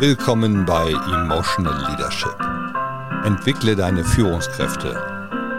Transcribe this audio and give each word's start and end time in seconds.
Willkommen 0.00 0.64
bei 0.64 0.92
Emotional 0.92 1.90
Leadership. 1.90 2.36
Entwickle 3.24 3.74
deine 3.74 4.04
Führungskräfte 4.04 4.96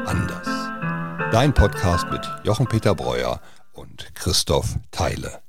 anders. 0.05 0.47
Dein 1.33 1.53
Podcast 1.53 2.09
mit 2.09 2.21
Jochen-Peter 2.45 2.95
Breuer 2.95 3.41
und 3.73 4.15
Christoph 4.15 4.77
Theile. 4.91 5.41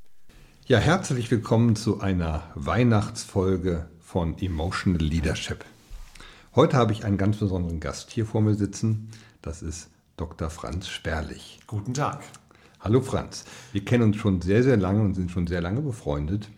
Ja, 0.67 0.79
herzlich 0.79 1.31
willkommen 1.31 1.77
zu 1.77 2.01
einer 2.01 2.43
Weihnachtsfolge 2.57 3.89
von 4.01 4.37
Emotional 4.39 5.01
Leadership. 5.01 5.65
Heute 6.57 6.77
habe 6.77 6.91
ich 6.91 7.05
einen 7.05 7.17
ganz 7.17 7.37
besonderen 7.37 7.79
Gast 7.79 8.11
hier 8.11 8.27
vor 8.27 8.41
mir 8.41 8.57
sitzen. 8.57 9.13
Das 9.41 9.63
ist 9.63 9.89
Dr. 10.17 10.51
Franz 10.51 10.89
Sperlich. 10.89 11.61
Guten 11.69 11.95
Tag. 11.95 12.25
Hallo 12.81 13.01
Franz. 13.01 13.45
Wir 13.71 13.85
kennen 13.85 14.03
uns 14.03 14.17
schon 14.17 14.41
sehr, 14.41 14.65
sehr 14.65 14.77
lange 14.77 15.03
und 15.03 15.15
sind 15.15 15.31
schon 15.31 15.47
sehr 15.47 15.61
lange 15.61 15.81
befreundet. 15.81 16.49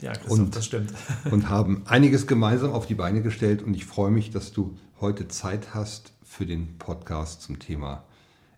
Ja, 0.00 0.12
Christoph, 0.12 0.38
und, 0.38 0.56
das 0.56 0.64
stimmt. 0.64 0.92
und 1.30 1.48
haben 1.48 1.82
einiges 1.86 2.26
gemeinsam 2.26 2.72
auf 2.72 2.86
die 2.86 2.94
Beine 2.94 3.22
gestellt 3.22 3.62
und 3.62 3.74
ich 3.74 3.84
freue 3.84 4.10
mich, 4.10 4.30
dass 4.30 4.52
du 4.52 4.76
heute 5.00 5.28
Zeit 5.28 5.74
hast 5.74 6.12
für 6.22 6.46
den 6.46 6.78
Podcast 6.78 7.42
zum 7.42 7.58
Thema 7.58 8.04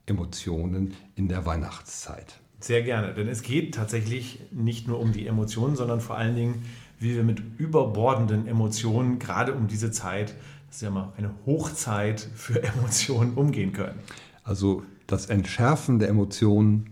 Emotionen 0.06 0.94
in 1.14 1.28
der 1.28 1.46
Weihnachtszeit. 1.46 2.34
Sehr 2.58 2.82
gerne, 2.82 3.14
denn 3.14 3.28
es 3.28 3.42
geht 3.42 3.74
tatsächlich 3.74 4.40
nicht 4.50 4.86
nur 4.86 5.00
um 5.00 5.12
die 5.12 5.26
Emotionen, 5.26 5.76
sondern 5.76 6.00
vor 6.00 6.18
allen 6.18 6.36
Dingen, 6.36 6.62
wie 6.98 7.14
wir 7.14 7.24
mit 7.24 7.42
überbordenden 7.58 8.46
Emotionen 8.46 9.18
gerade 9.18 9.54
um 9.54 9.66
diese 9.66 9.90
Zeit, 9.90 10.34
das 10.66 10.76
ist 10.76 10.82
ja 10.82 10.90
mal 10.90 11.12
eine 11.16 11.30
Hochzeit 11.46 12.20
für 12.34 12.62
Emotionen, 12.62 13.32
umgehen 13.34 13.72
können. 13.72 13.98
Also 14.44 14.82
das 15.06 15.26
Entschärfen 15.26 15.98
der 15.98 16.08
Emotionen 16.08 16.90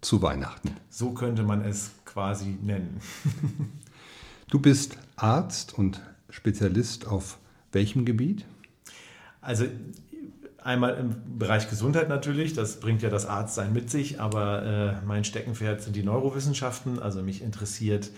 zu 0.00 0.22
Weihnachten. 0.22 0.70
So 0.88 1.12
könnte 1.12 1.42
man 1.42 1.62
es 1.62 1.90
quasi 2.04 2.56
nennen. 2.62 3.00
du 4.52 4.60
bist 4.60 4.98
Arzt 5.16 5.78
und 5.78 6.02
Spezialist 6.28 7.06
auf 7.06 7.38
welchem 7.72 8.04
Gebiet? 8.04 8.44
Also 9.40 9.64
einmal 10.58 10.94
im 10.98 11.38
Bereich 11.38 11.70
Gesundheit 11.70 12.10
natürlich, 12.10 12.52
das 12.52 12.78
bringt 12.78 13.00
ja 13.00 13.08
das 13.08 13.24
Arztsein 13.24 13.72
mit 13.72 13.90
sich, 13.90 14.20
aber 14.20 14.62
äh, 15.00 15.06
mein 15.06 15.24
Steckenpferd 15.24 15.80
sind 15.80 15.96
die 15.96 16.02
Neurowissenschaften. 16.02 16.98
Also 16.98 17.22
mich 17.22 17.40
interessiert, 17.40 18.10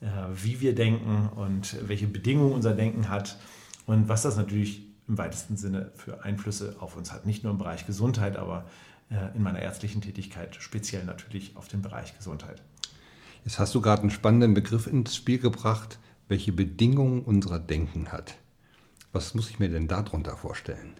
äh, 0.00 0.06
wie 0.34 0.62
wir 0.62 0.74
denken 0.74 1.28
und 1.36 1.76
welche 1.86 2.06
Bedingungen 2.06 2.54
unser 2.54 2.72
Denken 2.72 3.10
hat 3.10 3.38
und 3.84 4.08
was 4.08 4.22
das 4.22 4.38
natürlich 4.38 4.86
im 5.08 5.18
weitesten 5.18 5.58
Sinne 5.58 5.92
für 5.94 6.24
Einflüsse 6.24 6.76
auf 6.80 6.96
uns 6.96 7.12
hat. 7.12 7.26
Nicht 7.26 7.44
nur 7.44 7.52
im 7.52 7.58
Bereich 7.58 7.84
Gesundheit, 7.86 8.36
aber 8.36 8.64
äh, 9.10 9.36
in 9.36 9.42
meiner 9.42 9.60
ärztlichen 9.60 10.00
Tätigkeit, 10.00 10.56
speziell 10.58 11.04
natürlich 11.04 11.54
auf 11.54 11.68
den 11.68 11.82
Bereich 11.82 12.16
Gesundheit. 12.16 12.62
Jetzt 13.44 13.58
hast 13.58 13.74
du 13.74 13.80
gerade 13.80 14.02
einen 14.02 14.10
spannenden 14.10 14.54
Begriff 14.54 14.86
ins 14.86 15.16
Spiel 15.16 15.38
gebracht, 15.38 15.98
welche 16.28 16.52
Bedingungen 16.52 17.22
unser 17.22 17.58
Denken 17.58 18.12
hat. 18.12 18.36
Was 19.12 19.34
muss 19.34 19.50
ich 19.50 19.58
mir 19.58 19.68
denn 19.68 19.88
darunter 19.88 20.36
vorstellen? 20.36 20.94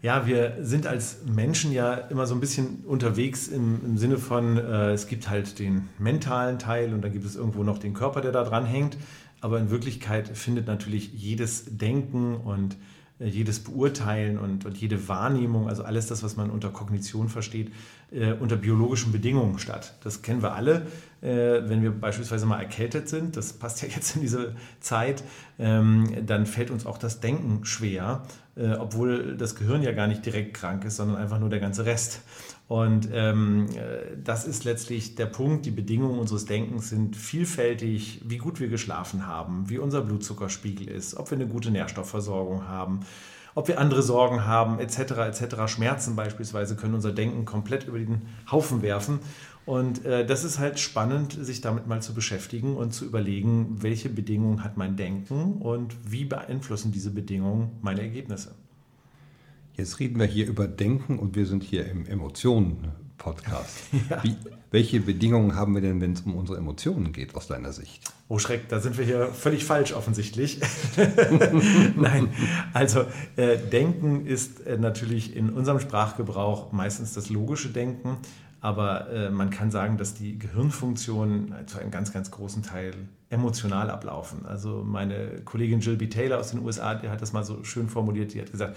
Ja, 0.00 0.26
wir 0.26 0.56
sind 0.62 0.86
als 0.86 1.18
Menschen 1.26 1.70
ja 1.70 1.94
immer 1.94 2.26
so 2.26 2.34
ein 2.34 2.40
bisschen 2.40 2.84
unterwegs 2.86 3.46
im, 3.46 3.80
im 3.84 3.98
Sinne 3.98 4.18
von, 4.18 4.56
äh, 4.56 4.92
es 4.92 5.06
gibt 5.06 5.28
halt 5.28 5.58
den 5.60 5.88
mentalen 5.98 6.58
Teil 6.58 6.92
und 6.92 7.02
dann 7.02 7.12
gibt 7.12 7.24
es 7.24 7.36
irgendwo 7.36 7.62
noch 7.62 7.78
den 7.78 7.94
Körper, 7.94 8.20
der 8.20 8.32
da 8.32 8.42
dran 8.42 8.64
hängt. 8.66 8.96
Aber 9.40 9.60
in 9.60 9.70
Wirklichkeit 9.70 10.36
findet 10.36 10.66
natürlich 10.66 11.12
jedes 11.12 11.76
Denken 11.76 12.34
und 12.34 12.76
jedes 13.24 13.60
Beurteilen 13.60 14.38
und, 14.38 14.64
und 14.64 14.76
jede 14.78 15.08
Wahrnehmung, 15.08 15.68
also 15.68 15.84
alles 15.84 16.06
das, 16.06 16.22
was 16.22 16.36
man 16.36 16.50
unter 16.50 16.70
Kognition 16.70 17.28
versteht, 17.28 17.72
äh, 18.10 18.32
unter 18.32 18.56
biologischen 18.56 19.12
Bedingungen 19.12 19.58
statt. 19.58 19.94
Das 20.02 20.22
kennen 20.22 20.42
wir 20.42 20.54
alle, 20.54 20.86
äh, 21.20 21.28
wenn 21.68 21.82
wir 21.82 21.92
beispielsweise 21.92 22.46
mal 22.46 22.60
erkältet 22.60 23.08
sind, 23.08 23.36
das 23.36 23.52
passt 23.52 23.82
ja 23.82 23.88
jetzt 23.94 24.16
in 24.16 24.22
diese 24.22 24.54
Zeit, 24.80 25.22
ähm, 25.58 26.26
dann 26.26 26.46
fällt 26.46 26.70
uns 26.70 26.86
auch 26.86 26.98
das 26.98 27.20
Denken 27.20 27.64
schwer, 27.64 28.22
äh, 28.56 28.72
obwohl 28.72 29.36
das 29.36 29.54
Gehirn 29.54 29.82
ja 29.82 29.92
gar 29.92 30.06
nicht 30.06 30.26
direkt 30.26 30.54
krank 30.54 30.84
ist, 30.84 30.96
sondern 30.96 31.16
einfach 31.16 31.38
nur 31.38 31.50
der 31.50 31.60
ganze 31.60 31.86
Rest. 31.86 32.22
Und 32.68 33.08
ähm, 33.12 33.66
äh, 33.76 34.16
das 34.22 34.46
ist 34.46 34.64
letztlich 34.64 35.14
der 35.14 35.26
Punkt. 35.26 35.66
Die 35.66 35.70
Bedingungen 35.70 36.18
unseres 36.18 36.46
Denkens 36.46 36.88
sind 36.88 37.16
vielfältig, 37.16 38.22
wie 38.24 38.38
gut 38.38 38.60
wir 38.60 38.68
geschlafen 38.68 39.26
haben, 39.26 39.68
wie 39.68 39.78
unser 39.78 40.00
Blutzuckerspiegel 40.00 40.88
ist, 40.88 41.14
ob 41.16 41.30
wir 41.30 41.36
eine 41.36 41.48
gute 41.48 41.70
Nährstoffversorgung 41.70 42.66
haben, 42.68 43.00
ob 43.54 43.68
wir 43.68 43.78
andere 43.78 44.02
Sorgen 44.02 44.46
haben, 44.46 44.78
etc. 44.78 44.98
etc. 44.98 45.66
Schmerzen 45.66 46.16
beispielsweise 46.16 46.76
können 46.76 46.94
unser 46.94 47.12
Denken 47.12 47.44
komplett 47.44 47.86
über 47.86 47.98
den 47.98 48.22
Haufen 48.50 48.80
werfen. 48.80 49.18
Und 49.64 50.04
äh, 50.04 50.26
das 50.26 50.42
ist 50.42 50.58
halt 50.58 50.80
spannend, 50.80 51.32
sich 51.32 51.60
damit 51.60 51.86
mal 51.86 52.02
zu 52.02 52.14
beschäftigen 52.14 52.76
und 52.76 52.92
zu 52.92 53.04
überlegen, 53.04 53.82
welche 53.82 54.08
Bedingungen 54.08 54.64
hat 54.64 54.76
mein 54.76 54.96
Denken 54.96 55.54
und 55.60 55.94
wie 56.10 56.24
beeinflussen 56.24 56.90
diese 56.90 57.10
Bedingungen 57.10 57.70
meine 57.80 58.00
Ergebnisse. 58.00 58.54
Jetzt 59.74 60.00
reden 60.00 60.18
wir 60.18 60.26
hier 60.26 60.46
über 60.46 60.68
Denken 60.68 61.18
und 61.18 61.34
wir 61.34 61.46
sind 61.46 61.62
hier 61.62 61.86
im 61.86 62.06
Emotionen-Podcast. 62.06 63.78
Ja. 64.10 64.22
welche 64.70 65.00
Bedingungen 65.00 65.54
haben 65.54 65.74
wir 65.74 65.80
denn, 65.80 66.00
wenn 66.00 66.12
es 66.12 66.22
um 66.22 66.34
unsere 66.34 66.58
Emotionen 66.58 67.12
geht, 67.12 67.34
aus 67.34 67.46
deiner 67.46 67.72
Sicht? 67.72 68.02
Oh 68.28 68.38
Schreck, 68.38 68.68
da 68.68 68.80
sind 68.80 68.98
wir 68.98 69.04
hier 69.04 69.28
völlig 69.28 69.64
falsch 69.64 69.92
offensichtlich. 69.92 70.60
Nein, 71.96 72.28
also 72.72 73.04
äh, 73.36 73.58
Denken 73.58 74.26
ist 74.26 74.66
äh, 74.66 74.76
natürlich 74.76 75.36
in 75.36 75.50
unserem 75.50 75.78
Sprachgebrauch 75.78 76.72
meistens 76.72 77.14
das 77.14 77.30
logische 77.30 77.68
Denken, 77.68 78.16
aber 78.60 79.08
äh, 79.10 79.30
man 79.30 79.50
kann 79.50 79.70
sagen, 79.70 79.98
dass 79.98 80.14
die 80.14 80.38
Gehirnfunktionen 80.38 81.54
zu 81.66 81.78
einem 81.78 81.90
ganz, 81.90 82.12
ganz 82.12 82.30
großen 82.30 82.62
Teil 82.62 82.92
emotional 83.30 83.90
ablaufen. 83.90 84.44
Also 84.46 84.82
meine 84.84 85.42
Kollegin 85.44 85.80
Jill 85.80 85.96
B. 85.96 86.08
Taylor 86.08 86.38
aus 86.40 86.50
den 86.50 86.60
USA, 86.60 86.94
die 86.94 87.08
hat 87.08 87.22
das 87.22 87.32
mal 87.32 87.44
so 87.44 87.62
schön 87.64 87.88
formuliert, 87.88 88.34
die 88.34 88.40
hat 88.40 88.50
gesagt, 88.50 88.76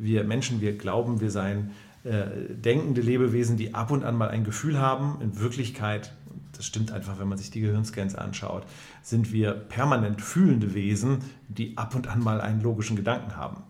wir 0.00 0.24
Menschen, 0.24 0.60
wir 0.60 0.76
glauben, 0.76 1.20
wir 1.20 1.30
seien 1.30 1.70
äh, 2.02 2.54
denkende 2.54 3.02
Lebewesen, 3.02 3.56
die 3.56 3.74
ab 3.74 3.90
und 3.90 4.04
an 4.04 4.16
mal 4.16 4.28
ein 4.28 4.44
Gefühl 4.44 4.78
haben. 4.78 5.20
In 5.20 5.38
Wirklichkeit, 5.38 6.12
das 6.56 6.64
stimmt 6.64 6.92
einfach, 6.92 7.18
wenn 7.18 7.28
man 7.28 7.36
sich 7.36 7.50
die 7.50 7.60
Gehirnscans 7.60 8.14
anschaut, 8.14 8.64
sind 9.02 9.32
wir 9.32 9.52
permanent 9.52 10.22
fühlende 10.22 10.74
Wesen, 10.74 11.18
die 11.48 11.76
ab 11.76 11.94
und 11.94 12.08
an 12.08 12.22
mal 12.22 12.40
einen 12.40 12.62
logischen 12.62 12.96
Gedanken 12.96 13.36
haben. 13.36 13.64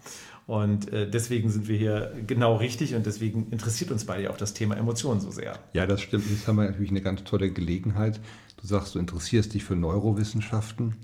Und 0.47 0.93
äh, 0.93 1.09
deswegen 1.09 1.51
sind 1.51 1.69
wir 1.69 1.77
hier 1.77 2.13
genau 2.27 2.57
richtig 2.57 2.95
und 2.95 3.07
deswegen 3.07 3.49
interessiert 3.51 3.91
uns 3.93 4.05
beide 4.05 4.31
auch 4.31 4.37
das 4.37 4.53
Thema 4.53 4.77
Emotionen 4.77 5.21
so 5.21 5.31
sehr. 5.31 5.59
Ja, 5.75 5.87
das 5.87 6.01
stimmt. 6.01 6.29
Jetzt 6.29 6.47
haben 6.49 6.57
wir 6.57 6.65
natürlich 6.65 6.91
eine 6.91 7.03
ganz 7.03 7.25
tolle 7.25 7.53
Gelegenheit. 7.53 8.21
Du 8.61 8.67
sagst, 8.67 8.95
du 8.95 8.99
interessierst 8.99 9.55
dich 9.55 9.65
für 9.65 9.77
Neurowissenschaften. 9.77 10.97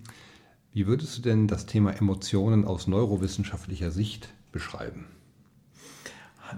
Wie 0.72 0.86
würdest 0.86 1.19
du 1.19 1.22
denn 1.22 1.47
das 1.48 1.66
Thema 1.66 1.92
Emotionen 1.92 2.65
aus 2.65 2.86
neurowissenschaftlicher 2.86 3.91
Sicht 3.91 4.28
beschreiben? 4.53 5.06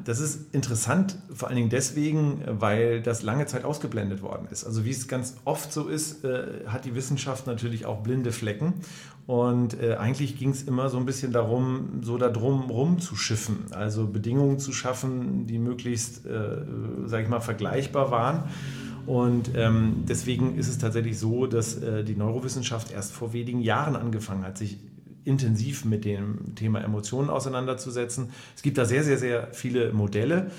Das 0.05 0.21
ist 0.21 0.55
interessant, 0.55 1.17
vor 1.33 1.49
allen 1.49 1.57
Dingen 1.57 1.71
deswegen, 1.71 2.43
weil 2.47 3.01
das 3.03 3.23
lange 3.23 3.47
Zeit 3.47 3.65
ausgeblendet 3.65 4.23
worden 4.23 4.47
ist. 4.51 4.65
Also 4.65 4.85
wie 4.85 4.91
es 4.91 5.09
ganz 5.09 5.37
oft 5.45 5.73
so 5.73 5.89
ist, 5.89 6.25
äh, 6.25 6.67
hat 6.67 6.85
die 6.85 6.95
Wissenschaft 6.95 7.47
natürlich 7.47 7.87
auch 7.87 8.03
blinde 8.03 8.33
Flecken. 8.33 8.75
Und 9.27 9.81
äh, 9.83 9.97
eigentlich 9.97 10.39
ging 10.39 10.51
es 10.51 10.63
immer 10.63 10.89
so 10.89 10.97
ein 10.97 11.05
bisschen 11.05 11.33
darum, 11.33 12.01
so 12.01 12.17
da 12.17 12.31
drum 12.31 12.71
rum 12.71 12.99
zu 12.99 13.15
schiffen, 13.15 13.67
also 13.73 14.07
Bedingungen 14.07 14.59
zu 14.59 14.73
schaffen, 14.73 15.47
die 15.47 15.59
möglichst, 15.59 16.25
äh, 16.25 16.65
sage 17.05 17.25
ich 17.25 17.29
mal, 17.29 17.41
vergleichbar 17.41 18.11
waren. 18.11 18.45
Und 19.05 19.51
ähm, 19.55 20.05
deswegen 20.09 20.57
ist 20.57 20.69
es 20.69 20.79
tatsächlich 20.79 21.19
so, 21.19 21.47
dass 21.47 21.77
äh, 21.77 22.05
die 22.05 22.15
Neurowissenschaft 22.15 22.91
erst 22.91 23.13
vor 23.13 23.33
wenigen 23.33 23.61
Jahren 23.61 23.97
angefangen 23.97 24.45
hat, 24.45 24.59
sich 24.59 24.79
intensiv 25.29 25.85
mit 25.85 26.05
dem 26.05 26.55
Thema 26.55 26.81
Emotionen 26.81 27.31
auseinanderzusetzen. 27.31 28.31
Es 28.57 28.63
gibt 28.63 28.79
da 28.79 28.85
sehr, 28.85 29.05
sehr, 29.05 29.19
sehr 29.19 29.49
viele 29.53 29.93
Modelle. 29.93 30.51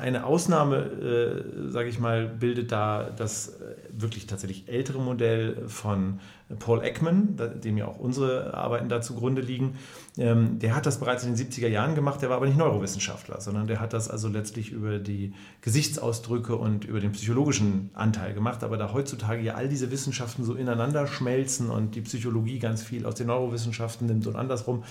Eine 0.00 0.24
Ausnahme, 0.26 0.76
äh, 0.76 1.70
sage 1.70 1.88
ich 1.88 2.00
mal, 2.00 2.26
bildet 2.26 2.72
da 2.72 3.08
das 3.16 3.60
äh, 3.60 3.76
wirklich 3.92 4.26
tatsächlich 4.26 4.68
ältere 4.68 5.00
Modell 5.00 5.68
von 5.68 6.18
Paul 6.58 6.82
Ekman, 6.84 7.36
dem 7.62 7.76
ja 7.76 7.86
auch 7.86 7.98
unsere 7.98 8.54
Arbeiten 8.54 8.88
da 8.88 9.00
zugrunde 9.00 9.40
liegen. 9.40 9.76
Ähm, 10.18 10.58
der 10.58 10.74
hat 10.74 10.86
das 10.86 10.98
bereits 10.98 11.24
in 11.24 11.34
den 11.34 11.46
70er 11.46 11.68
Jahren 11.68 11.94
gemacht, 11.94 12.22
der 12.22 12.28
war 12.28 12.36
aber 12.36 12.46
nicht 12.46 12.58
Neurowissenschaftler, 12.58 13.40
sondern 13.40 13.66
der 13.66 13.80
hat 13.80 13.92
das 13.92 14.10
also 14.10 14.28
letztlich 14.28 14.72
über 14.72 14.98
die 14.98 15.32
Gesichtsausdrücke 15.60 16.56
und 16.56 16.84
über 16.84 17.00
den 17.00 17.12
psychologischen 17.12 17.90
Anteil 17.94 18.34
gemacht. 18.34 18.64
Aber 18.64 18.76
da 18.76 18.92
heutzutage 18.92 19.42
ja 19.42 19.54
all 19.54 19.68
diese 19.68 19.90
Wissenschaften 19.90 20.44
so 20.44 20.54
ineinander 20.54 21.06
schmelzen 21.06 21.70
und 21.70 21.94
die 21.94 22.00
Psychologie 22.00 22.58
ganz 22.58 22.82
viel 22.82 23.06
aus 23.06 23.14
den 23.14 23.28
Neurowissenschaften 23.28 24.06
nimmt 24.06 24.26
und 24.26 24.36
andersrum, 24.36 24.82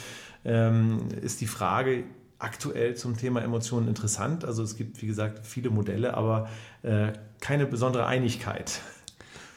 ähm, 0.46 1.10
ist 1.22 1.42
die 1.42 1.48
Frage, 1.48 2.06
aktuell 2.40 2.96
zum 2.96 3.18
Thema 3.18 3.42
Emotionen 3.42 3.88
interessant. 3.88 4.46
Also 4.46 4.64
es 4.64 4.78
gibt, 4.78 5.02
wie 5.02 5.08
gesagt, 5.08 5.46
viele 5.46 5.70
Modelle, 5.70 6.16
aber 6.16 6.48
äh, 6.84 7.12
keine 7.42 7.66
besondere 7.66 8.06
Einigkeit. 8.06 8.80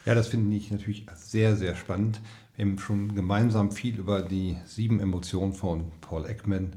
Ja, 0.05 0.15
das 0.15 0.27
finde 0.27 0.55
ich 0.55 0.71
natürlich 0.71 1.05
sehr, 1.15 1.55
sehr 1.55 1.75
spannend. 1.75 2.21
Wir 2.55 2.65
haben 2.65 2.77
schon 2.77 3.15
gemeinsam 3.15 3.71
viel 3.71 3.97
über 3.97 4.21
die 4.21 4.57
sieben 4.65 4.99
Emotionen 4.99 5.53
von 5.53 5.91
Paul 6.01 6.29
Ekman 6.29 6.75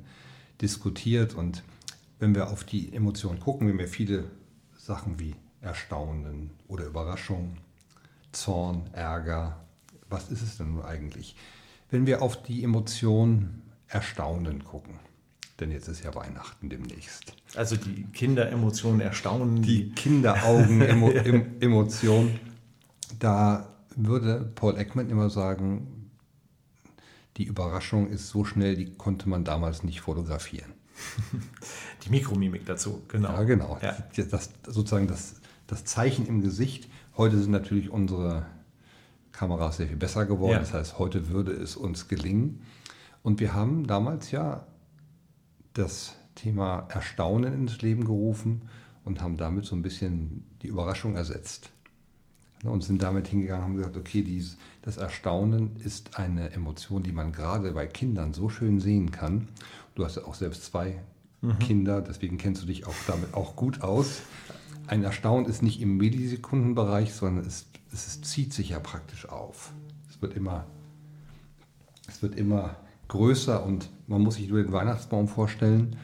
diskutiert 0.60 1.34
und 1.34 1.62
wenn 2.18 2.34
wir 2.34 2.48
auf 2.48 2.64
die 2.64 2.94
Emotionen 2.94 3.40
gucken, 3.40 3.68
haben 3.68 3.78
wir 3.78 3.88
viele 3.88 4.24
Sachen 4.76 5.18
wie 5.18 5.34
Erstaunen 5.60 6.50
oder 6.68 6.86
Überraschung, 6.86 7.58
Zorn, 8.32 8.88
Ärger. 8.92 9.60
Was 10.08 10.30
ist 10.30 10.42
es 10.42 10.56
denn 10.56 10.74
nun 10.74 10.84
eigentlich? 10.84 11.36
Wenn 11.90 12.06
wir 12.06 12.22
auf 12.22 12.42
die 12.42 12.62
Emotion 12.62 13.62
Erstaunen 13.88 14.64
gucken, 14.64 14.98
denn 15.60 15.70
jetzt 15.70 15.86
ist 15.88 16.04
ja 16.04 16.14
Weihnachten 16.14 16.68
demnächst. 16.68 17.32
Also 17.54 17.76
die 17.76 18.04
Kinderemotionen 18.12 19.00
erstaunen. 19.00 19.62
Die 19.62 19.88
Kinderaugen-Emotion, 19.90 22.38
da 23.18 23.68
würde 23.94 24.50
Paul 24.54 24.78
Ekman 24.78 25.10
immer 25.10 25.30
sagen, 25.30 26.10
die 27.36 27.44
Überraschung 27.44 28.08
ist 28.08 28.28
so 28.28 28.44
schnell, 28.44 28.76
die 28.76 28.92
konnte 28.94 29.28
man 29.28 29.44
damals 29.44 29.82
nicht 29.82 30.00
fotografieren. 30.00 30.72
Die 32.04 32.10
Mikromimik 32.10 32.64
dazu, 32.64 33.02
genau. 33.08 33.28
Ja, 33.28 33.42
genau. 33.42 33.78
Ja. 33.82 33.96
Das, 34.30 34.50
sozusagen 34.66 35.06
das, 35.06 35.34
das 35.66 35.84
Zeichen 35.84 36.26
im 36.26 36.40
Gesicht. 36.40 36.88
Heute 37.18 37.38
sind 37.38 37.50
natürlich 37.50 37.90
unsere 37.90 38.46
Kameras 39.32 39.76
sehr 39.76 39.88
viel 39.88 39.96
besser 39.96 40.24
geworden. 40.24 40.52
Ja. 40.52 40.58
Das 40.60 40.72
heißt, 40.72 40.98
heute 40.98 41.28
würde 41.28 41.52
es 41.52 41.76
uns 41.76 42.08
gelingen. 42.08 42.62
Und 43.22 43.40
wir 43.40 43.52
haben 43.52 43.86
damals 43.86 44.30
ja 44.30 44.66
das 45.74 46.14
Thema 46.34 46.86
Erstaunen 46.88 47.52
ins 47.52 47.82
Leben 47.82 48.04
gerufen 48.04 48.68
und 49.04 49.20
haben 49.20 49.36
damit 49.36 49.66
so 49.66 49.76
ein 49.76 49.82
bisschen 49.82 50.46
die 50.62 50.68
Überraschung 50.68 51.16
ersetzt. 51.16 51.70
Und 52.64 52.82
sind 52.82 53.02
damit 53.02 53.28
hingegangen 53.28 53.64
und 53.64 53.70
haben 53.70 53.76
gesagt, 53.76 53.96
okay, 53.96 54.22
dies, 54.22 54.56
das 54.82 54.96
Erstaunen 54.96 55.76
ist 55.76 56.18
eine 56.18 56.52
Emotion, 56.52 57.02
die 57.02 57.12
man 57.12 57.32
gerade 57.32 57.72
bei 57.72 57.86
Kindern 57.86 58.32
so 58.32 58.48
schön 58.48 58.80
sehen 58.80 59.10
kann. 59.10 59.48
Du 59.94 60.04
hast 60.04 60.16
ja 60.16 60.24
auch 60.24 60.34
selbst 60.34 60.64
zwei 60.64 61.02
mhm. 61.42 61.58
Kinder, 61.58 62.00
deswegen 62.00 62.38
kennst 62.38 62.62
du 62.62 62.66
dich 62.66 62.86
auch 62.86 62.94
damit 63.06 63.34
auch 63.34 63.56
gut 63.56 63.82
aus. 63.82 64.22
Ein 64.86 65.04
Erstaunen 65.04 65.46
ist 65.46 65.62
nicht 65.62 65.80
im 65.80 65.96
Millisekundenbereich, 65.96 67.12
sondern 67.12 67.44
es, 67.44 67.66
es 67.92 68.22
zieht 68.22 68.52
sich 68.52 68.70
ja 68.70 68.80
praktisch 68.80 69.28
auf. 69.28 69.72
Es 70.08 70.22
wird 70.22 70.34
immer, 70.34 70.64
es 72.08 72.22
wird 72.22 72.36
immer 72.36 72.76
größer 73.08 73.64
und 73.64 73.90
man 74.06 74.22
muss 74.22 74.36
sich 74.36 74.48
nur 74.48 74.62
den 74.62 74.72
Weihnachtsbaum 74.72 75.28
vorstellen 75.28 75.96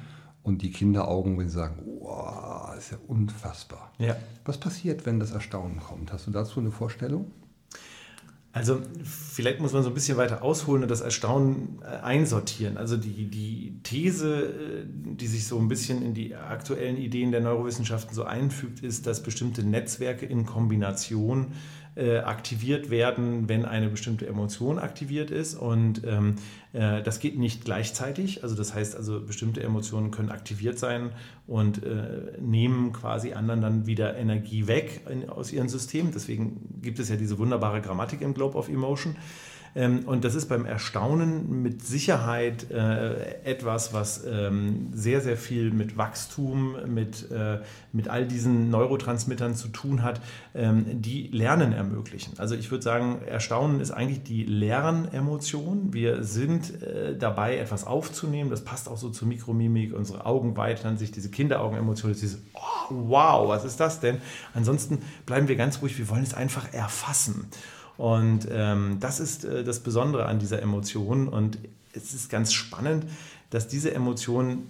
und 0.42 0.62
die 0.62 0.70
Kinderaugen, 0.70 1.38
wenn 1.38 1.48
sie 1.48 1.56
sagen, 1.56 1.82
wow, 2.00 2.74
ist 2.76 2.90
ja 2.90 2.98
unfassbar. 3.06 3.92
Ja. 3.98 4.16
Was 4.44 4.58
passiert, 4.58 5.06
wenn 5.06 5.20
das 5.20 5.30
Erstaunen 5.30 5.78
kommt? 5.78 6.12
Hast 6.12 6.26
du 6.26 6.30
dazu 6.30 6.60
eine 6.60 6.70
Vorstellung? 6.70 7.30
Also 8.54 8.80
vielleicht 9.02 9.60
muss 9.60 9.72
man 9.72 9.82
so 9.82 9.88
ein 9.88 9.94
bisschen 9.94 10.18
weiter 10.18 10.42
ausholen 10.42 10.82
und 10.82 10.90
das 10.90 11.00
Erstaunen 11.00 11.78
äh, 11.82 11.86
einsortieren. 11.86 12.76
Also 12.76 12.98
die, 12.98 13.30
die 13.30 13.80
These, 13.82 14.44
äh, 14.44 14.84
die 14.86 15.26
sich 15.26 15.46
so 15.46 15.58
ein 15.58 15.68
bisschen 15.68 16.02
in 16.02 16.12
die 16.12 16.34
aktuellen 16.34 16.98
Ideen 16.98 17.32
der 17.32 17.40
Neurowissenschaften 17.40 18.14
so 18.14 18.24
einfügt, 18.24 18.80
ist, 18.80 19.06
dass 19.06 19.22
bestimmte 19.22 19.62
Netzwerke 19.62 20.26
in 20.26 20.44
Kombination 20.44 21.52
äh, 21.94 22.18
aktiviert 22.18 22.90
werden, 22.90 23.48
wenn 23.48 23.64
eine 23.64 23.88
bestimmte 23.88 24.26
Emotion 24.26 24.78
aktiviert 24.78 25.30
ist. 25.30 25.54
Und 25.54 26.02
ähm, 26.06 26.36
äh, 26.72 27.02
das 27.02 27.20
geht 27.20 27.38
nicht 27.38 27.64
gleichzeitig. 27.64 28.42
Also 28.42 28.54
das 28.54 28.74
heißt 28.74 28.96
also, 28.96 29.20
bestimmte 29.20 29.62
Emotionen 29.62 30.10
können 30.10 30.30
aktiviert 30.30 30.78
sein 30.78 31.10
und 31.46 31.84
äh, 31.84 32.40
nehmen 32.40 32.92
quasi 32.92 33.34
anderen 33.34 33.60
dann 33.60 33.86
wieder 33.86 34.16
Energie 34.16 34.66
weg 34.66 35.02
in, 35.10 35.28
aus 35.28 35.52
ihrem 35.52 35.68
System. 35.68 36.12
Deswegen 36.12 36.80
gibt 36.80 36.98
es 36.98 37.08
ja 37.08 37.16
diese 37.16 37.38
wunderbare 37.38 37.82
Grammatik 37.82 38.22
im 38.22 38.32
Globe 38.32 38.56
of 38.56 38.68
Emotion. 38.68 39.16
Ähm, 39.74 40.00
und 40.06 40.24
das 40.24 40.34
ist 40.34 40.48
beim 40.48 40.66
Erstaunen 40.66 41.62
mit 41.62 41.84
Sicherheit 41.84 42.70
äh, 42.70 43.42
etwas, 43.44 43.92
was 43.92 44.24
ähm, 44.26 44.88
sehr, 44.92 45.20
sehr 45.20 45.36
viel 45.36 45.70
mit 45.70 45.96
Wachstum, 45.96 46.76
mit, 46.92 47.30
äh, 47.30 47.60
mit 47.92 48.08
all 48.08 48.26
diesen 48.26 48.70
Neurotransmittern 48.70 49.54
zu 49.54 49.68
tun 49.68 50.02
hat, 50.02 50.20
ähm, 50.54 51.00
die 51.00 51.28
Lernen 51.28 51.72
ermöglichen. 51.72 52.34
Also 52.38 52.54
ich 52.54 52.70
würde 52.70 52.82
sagen, 52.82 53.22
Erstaunen 53.26 53.80
ist 53.80 53.90
eigentlich 53.90 54.22
die 54.22 54.44
Lernemotion. 54.44 55.92
Wir 55.92 56.22
sind 56.22 56.82
äh, 56.82 57.16
dabei, 57.16 57.58
etwas 57.58 57.86
aufzunehmen. 57.86 58.50
Das 58.50 58.64
passt 58.64 58.88
auch 58.88 58.98
so 58.98 59.10
zur 59.10 59.28
Mikromimik. 59.28 59.94
Unsere 59.94 60.26
Augen 60.26 60.56
weitern 60.56 60.98
sich, 60.98 61.10
diese 61.10 61.30
Kinderaugenemotion, 61.30 62.12
dieses 62.12 62.38
oh, 62.54 62.60
wow, 62.90 63.48
was 63.48 63.64
ist 63.64 63.80
das 63.80 64.00
denn? 64.00 64.18
Ansonsten 64.54 64.98
bleiben 65.24 65.48
wir 65.48 65.56
ganz 65.56 65.80
ruhig, 65.80 65.98
wir 65.98 66.08
wollen 66.08 66.22
es 66.22 66.34
einfach 66.34 66.72
erfassen. 66.72 67.46
Und 67.96 68.48
ähm, 68.50 68.98
das 69.00 69.20
ist 69.20 69.44
äh, 69.44 69.64
das 69.64 69.80
Besondere 69.80 70.26
an 70.26 70.38
dieser 70.38 70.62
Emotion. 70.62 71.28
Und 71.28 71.58
es 71.92 72.14
ist 72.14 72.30
ganz 72.30 72.52
spannend, 72.52 73.04
dass 73.50 73.68
diese 73.68 73.94
Emotion 73.94 74.68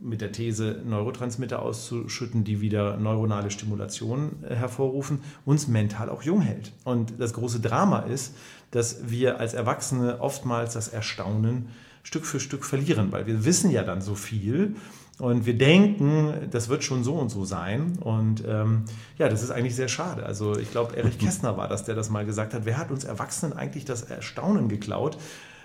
mit 0.00 0.20
der 0.20 0.32
These, 0.32 0.82
Neurotransmitter 0.84 1.62
auszuschütten, 1.62 2.44
die 2.44 2.60
wieder 2.60 2.98
neuronale 2.98 3.50
Stimulation 3.50 4.32
äh, 4.42 4.54
hervorrufen, 4.54 5.20
uns 5.46 5.66
mental 5.66 6.10
auch 6.10 6.22
jung 6.22 6.42
hält. 6.42 6.72
Und 6.84 7.14
das 7.18 7.32
große 7.32 7.60
Drama 7.60 8.00
ist, 8.00 8.34
dass 8.70 9.08
wir 9.08 9.40
als 9.40 9.54
Erwachsene 9.54 10.20
oftmals 10.20 10.74
das 10.74 10.88
Erstaunen 10.88 11.68
Stück 12.02 12.26
für 12.26 12.38
Stück 12.38 12.64
verlieren, 12.64 13.12
weil 13.12 13.26
wir 13.26 13.46
wissen 13.46 13.70
ja 13.70 13.82
dann 13.82 14.02
so 14.02 14.14
viel 14.14 14.76
und 15.18 15.46
wir 15.46 15.56
denken, 15.56 16.48
das 16.50 16.68
wird 16.68 16.82
schon 16.82 17.04
so 17.04 17.14
und 17.14 17.28
so 17.28 17.44
sein. 17.44 17.98
Und 18.00 18.42
ähm, 18.46 18.84
ja, 19.16 19.28
das 19.28 19.42
ist 19.42 19.50
eigentlich 19.50 19.76
sehr 19.76 19.88
schade. 19.88 20.26
Also 20.26 20.58
ich 20.58 20.70
glaube, 20.70 20.96
Erich 20.96 21.18
Kästner 21.20 21.56
war 21.56 21.68
das, 21.68 21.84
der 21.84 21.94
das 21.94 22.10
mal 22.10 22.26
gesagt 22.26 22.52
hat. 22.52 22.64
Wer 22.64 22.78
hat 22.78 22.90
uns 22.90 23.04
Erwachsenen 23.04 23.52
eigentlich 23.52 23.84
das 23.84 24.02
Erstaunen 24.02 24.68
geklaut? 24.68 25.16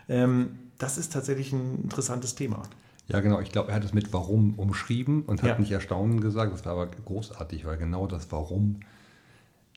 Ähm, 0.07 0.59
das 0.77 0.97
ist 0.97 1.13
tatsächlich 1.13 1.51
ein 1.51 1.83
interessantes 1.83 2.35
Thema. 2.35 2.63
Ja, 3.07 3.21
genau. 3.21 3.39
Ich 3.39 3.51
glaube, 3.51 3.69
er 3.69 3.75
hat 3.75 3.83
es 3.83 3.93
mit 3.93 4.13
Warum 4.13 4.53
umschrieben 4.53 5.23
und 5.23 5.41
hat 5.41 5.49
ja. 5.49 5.57
nicht 5.57 5.71
Erstaunen 5.71 6.21
gesagt. 6.21 6.53
Das 6.53 6.63
war 6.65 6.73
aber 6.73 6.87
großartig, 6.87 7.65
weil 7.65 7.77
genau 7.77 8.05
das 8.05 8.31
Warum 8.31 8.81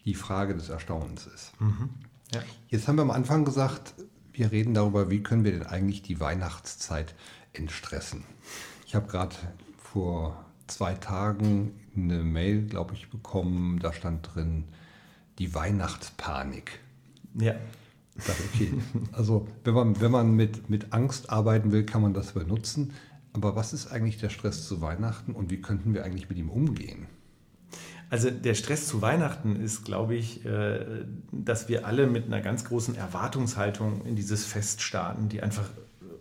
die 0.04 0.14
Frage 0.14 0.54
des 0.54 0.69
Erstaunens 0.69 1.26
ist. 1.26 1.58
Mhm. 1.60 1.88
Ja. 2.34 2.42
Jetzt 2.69 2.88
haben 2.88 2.96
wir 2.96 3.02
am 3.02 3.10
Anfang 3.10 3.46
gesagt, 3.46 3.94
wir 4.34 4.52
reden 4.52 4.74
darüber, 4.74 5.10
wie 5.10 5.22
können 5.22 5.44
wir 5.44 5.52
denn 5.52 5.66
eigentlich 5.66 6.02
die 6.02 6.20
Weihnachtszeit 6.20 7.14
entstressen. 7.54 8.24
Ich 8.93 8.97
habe 8.97 9.09
gerade 9.09 9.35
vor 9.79 10.44
zwei 10.67 10.93
Tagen 10.93 11.73
eine 11.97 12.23
Mail, 12.23 12.67
glaube 12.67 12.93
ich, 12.93 13.09
bekommen, 13.09 13.79
da 13.79 13.91
stand 13.91 14.35
drin, 14.35 14.65
die 15.39 15.55
Weihnachtspanik. 15.55 16.79
Ja. 17.33 17.55
Ich 18.15 18.25
dachte, 18.27 18.43
okay, 18.53 18.75
also 19.12 19.49
wenn 19.65 19.73
man, 19.73 19.99
wenn 20.03 20.11
man 20.11 20.37
mit, 20.37 20.69
mit 20.69 20.93
Angst 20.93 21.31
arbeiten 21.31 21.73
will, 21.73 21.87
kann 21.87 22.03
man 22.03 22.12
das 22.12 22.33
benutzen. 22.33 22.93
Aber 23.33 23.56
was 23.56 23.73
ist 23.73 23.91
eigentlich 23.91 24.19
der 24.19 24.29
Stress 24.29 24.69
zu 24.69 24.83
Weihnachten 24.83 25.33
und 25.33 25.50
wie 25.50 25.62
könnten 25.62 25.94
wir 25.94 26.05
eigentlich 26.05 26.29
mit 26.29 26.37
ihm 26.37 26.50
umgehen? 26.50 27.06
Also 28.11 28.31
der 28.31 28.53
Stress 28.53 28.89
zu 28.89 29.00
Weihnachten 29.00 29.56
ist, 29.56 29.87
glaube 29.87 30.17
ich, 30.17 30.44
äh, 30.44 31.06
dass 31.31 31.67
wir 31.67 31.87
alle 31.87 32.06
mit 32.09 32.27
einer 32.27 32.43
ganz 32.43 32.67
großen 32.67 32.94
Erwartungshaltung 32.94 34.05
in 34.05 34.17
dieses 34.17 34.44
Fest 34.44 34.83
starten, 34.83 35.31
die 35.31 35.43
einfach 35.43 35.70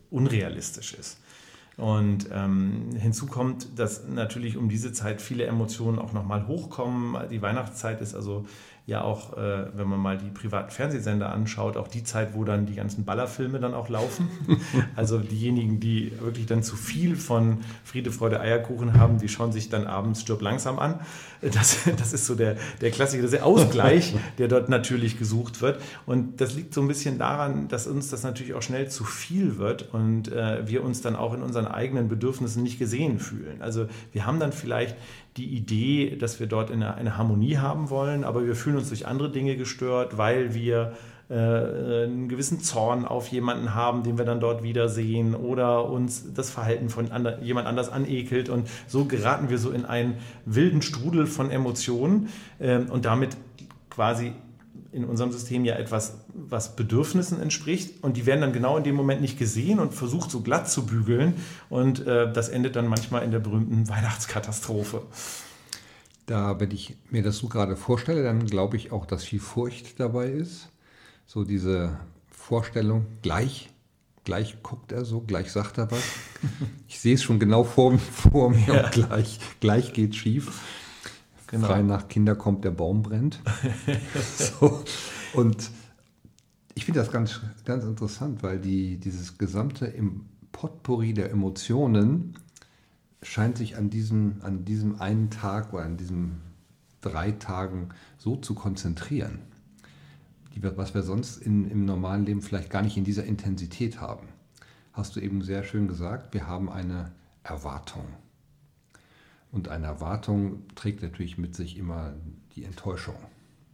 unrealistisch 0.10 0.94
ist. 0.94 1.21
Und 1.82 2.30
ähm, 2.32 2.90
hinzu 2.96 3.26
kommt, 3.26 3.80
dass 3.80 4.08
natürlich 4.08 4.56
um 4.56 4.70
diese 4.70 4.94
Zeit 4.94 5.20
viele 5.20 5.46
Emotionen 5.46 5.98
auch 5.98 6.14
nochmal 6.14 6.46
hochkommen. 6.46 7.28
Die 7.32 7.42
Weihnachtszeit 7.42 8.02
ist 8.02 8.14
also 8.14 8.46
ja 8.88 9.04
auch, 9.04 9.38
äh, 9.38 9.68
wenn 9.76 9.88
man 9.88 10.00
mal 10.00 10.18
die 10.18 10.30
privaten 10.30 10.72
Fernsehsender 10.72 11.32
anschaut, 11.32 11.78
auch 11.78 11.88
die 11.88 12.04
Zeit, 12.04 12.34
wo 12.34 12.44
dann 12.44 12.66
die 12.66 12.76
ganzen 12.76 13.06
Ballerfilme 13.06 13.60
dann 13.60 13.74
auch 13.74 13.90
laufen. 13.90 14.28
also 14.96 15.20
diejenigen, 15.20 15.80
die 15.80 16.12
wirklich 16.20 16.48
dann 16.48 16.64
zu 16.64 16.76
viel 16.76 17.16
von 17.16 17.60
Friede, 17.84 18.12
Freude, 18.12 18.40
Eierkuchen 18.40 19.00
haben, 19.00 19.20
die 19.20 19.30
schauen 19.30 19.52
sich 19.52 19.70
dann 19.70 19.86
abends 19.86 20.22
Stirb 20.22 20.42
langsam 20.42 20.80
an. 20.80 21.00
Das, 21.42 21.80
das 21.98 22.14
ist 22.14 22.26
so 22.26 22.36
der, 22.36 22.58
der 22.82 22.92
Klassiker, 22.92 23.28
der 23.28 23.46
Ausgleich, 23.46 24.16
der 24.40 24.48
dort 24.48 24.70
natürlich 24.70 25.18
gesucht 25.18 25.62
wird. 25.62 25.80
Und 26.06 26.42
das 26.42 26.56
liegt 26.56 26.74
so 26.74 26.82
ein 26.82 26.88
bisschen 26.88 27.20
daran, 27.20 27.68
dass 27.68 27.88
uns 27.88 28.10
das 28.10 28.24
natürlich 28.24 28.56
auch 28.56 28.62
schnell 28.62 28.90
zu 28.90 29.04
viel 29.04 29.58
wird 29.58 29.94
und 29.94 30.32
äh, 30.32 30.68
wir 30.68 30.84
uns 30.84 31.02
dann 31.02 31.16
auch 31.16 31.34
in 31.34 31.44
unseren 31.44 31.68
eigenen 31.68 32.08
Bedürfnissen 32.08 32.64
nicht 32.64 32.80
gesehen 32.80 33.20
fühlen. 33.20 33.62
Also 33.62 33.88
wir 34.12 34.26
haben 34.26 34.40
dann 34.40 34.52
vielleicht 34.52 34.96
die 35.38 35.48
Idee, 35.56 36.18
dass 36.18 36.40
wir 36.40 36.48
dort 36.48 36.72
eine, 36.72 36.96
eine 36.96 37.18
Harmonie 37.18 37.58
haben 37.58 37.90
wollen, 37.90 38.24
aber 38.24 38.46
wir 38.46 38.56
fühlen 38.56 38.78
uns 38.78 38.90
durch 38.90 39.08
andere 39.08 39.32
Dinge 39.32 39.56
gestört, 39.56 40.18
weil 40.18 40.54
wir 40.54 40.94
äh, 41.30 41.34
einen 41.34 42.28
gewissen 42.28 42.60
Zorn 42.60 43.06
auf 43.06 43.30
jemanden 43.30 43.74
haben, 43.74 44.04
den 44.04 44.18
wir 44.18 44.26
dann 44.26 44.42
dort 44.42 44.64
wiedersehen 44.64 45.34
oder 45.34 45.90
uns 45.90 46.34
das 46.34 46.50
Verhalten 46.50 46.90
von 46.90 47.12
ander, 47.12 47.42
jemand 47.42 47.68
anders 47.68 47.90
anekelt. 47.90 48.50
Und 48.50 48.68
so 48.88 49.06
geraten 49.06 49.50
wir 49.50 49.58
so 49.58 49.72
in 49.72 49.86
einen 49.86 50.16
wilden 50.46 50.82
Strudel 50.82 51.28
von 51.28 51.50
Emotionen 51.50 52.28
äh, 52.60 52.80
und 52.80 53.06
damit 53.06 53.38
quasi 53.90 54.34
in 54.92 55.06
unserem 55.06 55.32
System 55.32 55.64
ja 55.64 55.76
etwas, 55.76 56.16
was 56.34 56.76
Bedürfnissen 56.76 57.42
entspricht 57.42 58.04
und 58.04 58.18
die 58.18 58.26
werden 58.26 58.42
dann 58.42 58.54
genau 58.54 58.78
in 58.78 58.84
dem 58.84 58.96
Moment 58.96 59.22
nicht 59.22 59.40
gesehen 59.40 59.80
und 59.80 59.94
versucht 59.94 60.30
so 60.30 60.42
glatt 60.42 60.70
zu 60.70 60.86
bügeln 60.86 61.36
und 61.70 62.06
äh, 62.06 62.32
das 62.32 62.50
endet 62.50 62.76
dann 62.76 62.88
manchmal 62.88 63.24
in 63.24 63.32
der 63.32 63.40
berühmten 63.40 63.88
Weihnachtskatastrophe. 63.88 65.04
Da, 66.26 66.60
wenn 66.60 66.72
ich 66.72 66.96
mir 67.10 67.24
das 67.24 67.38
so 67.38 67.48
gerade 67.48 67.76
vorstelle, 67.76 68.24
dann 68.24 68.46
glaube 68.46 68.78
ich 68.78 68.92
auch, 68.92 69.06
dass 69.06 69.24
viel 69.24 69.40
Furcht 69.40 70.00
dabei 70.00 70.28
ist. 70.28 70.70
So 71.26 71.44
diese 71.44 71.98
Vorstellung, 72.30 73.06
gleich, 73.22 73.70
gleich 74.26 74.62
guckt 74.62 74.92
er 74.92 75.06
so, 75.06 75.22
gleich 75.22 75.52
sagt 75.52 75.78
er 75.78 75.90
was. 75.92 76.04
Ich 76.88 77.00
sehe 77.00 77.16
es 77.16 77.24
schon 77.24 77.40
genau 77.40 77.64
vor, 77.64 77.98
vor 77.98 78.50
mir 78.50 78.68
ja. 78.68 78.84
und 78.86 78.92
gleich, 78.92 79.40
gleich 79.62 79.94
geht 79.94 80.16
schief. 80.16 80.60
Genau. 81.52 81.68
Frei 81.68 81.82
nach 81.82 82.08
Kinder 82.08 82.36
kommt, 82.36 82.64
der 82.64 82.72
Baum 82.72 83.04
brennt. 83.04 83.42
so. 84.38 84.84
Und 85.34 85.70
Ich 86.74 86.86
finde 86.86 87.02
das 87.02 87.12
ganz, 87.12 87.42
ganz 87.66 87.84
interessant, 87.84 88.42
weil 88.44 88.60
die, 88.60 88.98
dieses 88.98 89.38
gesamte 89.38 89.94
Potpourri 90.52 91.14
der 91.14 91.30
Emotionen 91.32 92.38
scheint 93.22 93.58
sich 93.58 93.78
an 93.78 93.90
diesem, 93.90 94.38
an 94.42 94.66
diesem 94.66 95.00
einen 95.02 95.30
Tag 95.30 95.74
oder 95.74 95.84
an 95.84 95.98
diesen 95.98 96.42
drei 97.02 97.32
Tagen 97.32 97.90
so 98.18 98.36
zu 98.36 98.56
konzentrieren, 98.56 99.40
die 100.56 100.64
was 100.64 100.94
wir 100.94 101.04
sonst 101.04 101.38
in, 101.38 101.70
im 101.70 101.86
normalen 101.86 102.26
Leben 102.26 102.42
vielleicht 102.42 102.70
gar 102.70 102.82
nicht 102.82 102.98
in 102.98 103.04
dieser 103.04 103.26
Intensität 103.26 104.00
haben. 104.00 104.28
Hast 104.94 105.16
du 105.16 105.20
eben 105.20 105.42
sehr 105.42 105.64
schön 105.64 105.88
gesagt, 105.88 106.34
wir 106.34 106.48
haben 106.48 106.70
eine 106.70 107.12
Erwartung. 107.44 108.06
Und 109.52 109.68
eine 109.68 109.88
Erwartung 109.88 110.64
trägt 110.76 111.04
natürlich 111.04 111.38
mit 111.38 111.56
sich 111.56 111.78
immer 111.78 112.14
die 112.56 112.64
Enttäuschung. 112.64 113.16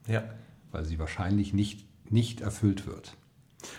Ja. 0.07 0.23
Weil 0.71 0.85
sie 0.85 0.99
wahrscheinlich 0.99 1.53
nicht, 1.53 1.85
nicht 2.09 2.41
erfüllt 2.41 2.87
wird. 2.87 3.15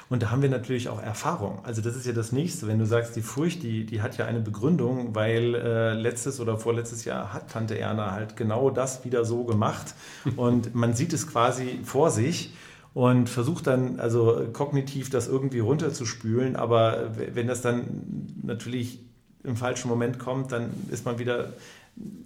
Und 0.08 0.22
da 0.22 0.30
haben 0.30 0.42
wir 0.42 0.48
natürlich 0.48 0.88
auch 0.88 1.00
Erfahrung. 1.00 1.64
Also 1.64 1.82
das 1.82 1.96
ist 1.96 2.06
ja 2.06 2.12
das 2.12 2.32
Nächste. 2.32 2.66
Wenn 2.66 2.78
du 2.78 2.86
sagst, 2.86 3.14
die 3.16 3.22
Furcht, 3.22 3.62
die, 3.62 3.86
die 3.86 4.02
hat 4.02 4.16
ja 4.16 4.26
eine 4.26 4.40
Begründung, 4.40 5.14
weil 5.14 5.54
äh, 5.54 5.94
letztes 5.94 6.40
oder 6.40 6.58
vorletztes 6.58 7.04
Jahr 7.04 7.32
hat 7.32 7.50
Tante 7.50 7.78
Erna 7.78 8.12
halt 8.12 8.36
genau 8.36 8.70
das 8.70 9.04
wieder 9.04 9.24
so 9.24 9.44
gemacht. 9.44 9.94
Und 10.36 10.74
man 10.74 10.94
sieht 10.94 11.12
es 11.12 11.26
quasi 11.26 11.80
vor 11.84 12.10
sich 12.10 12.54
und 12.94 13.28
versucht 13.28 13.68
dann 13.68 14.00
also 14.00 14.48
kognitiv 14.52 15.08
das 15.10 15.28
irgendwie 15.28 15.60
runterzuspülen. 15.60 16.56
Aber 16.56 17.12
wenn 17.34 17.46
das 17.46 17.60
dann 17.60 18.32
natürlich 18.42 18.98
im 19.44 19.56
falschen 19.56 19.88
Moment 19.88 20.18
kommt, 20.18 20.50
dann 20.50 20.70
ist 20.90 21.04
man 21.04 21.18
wieder 21.18 21.52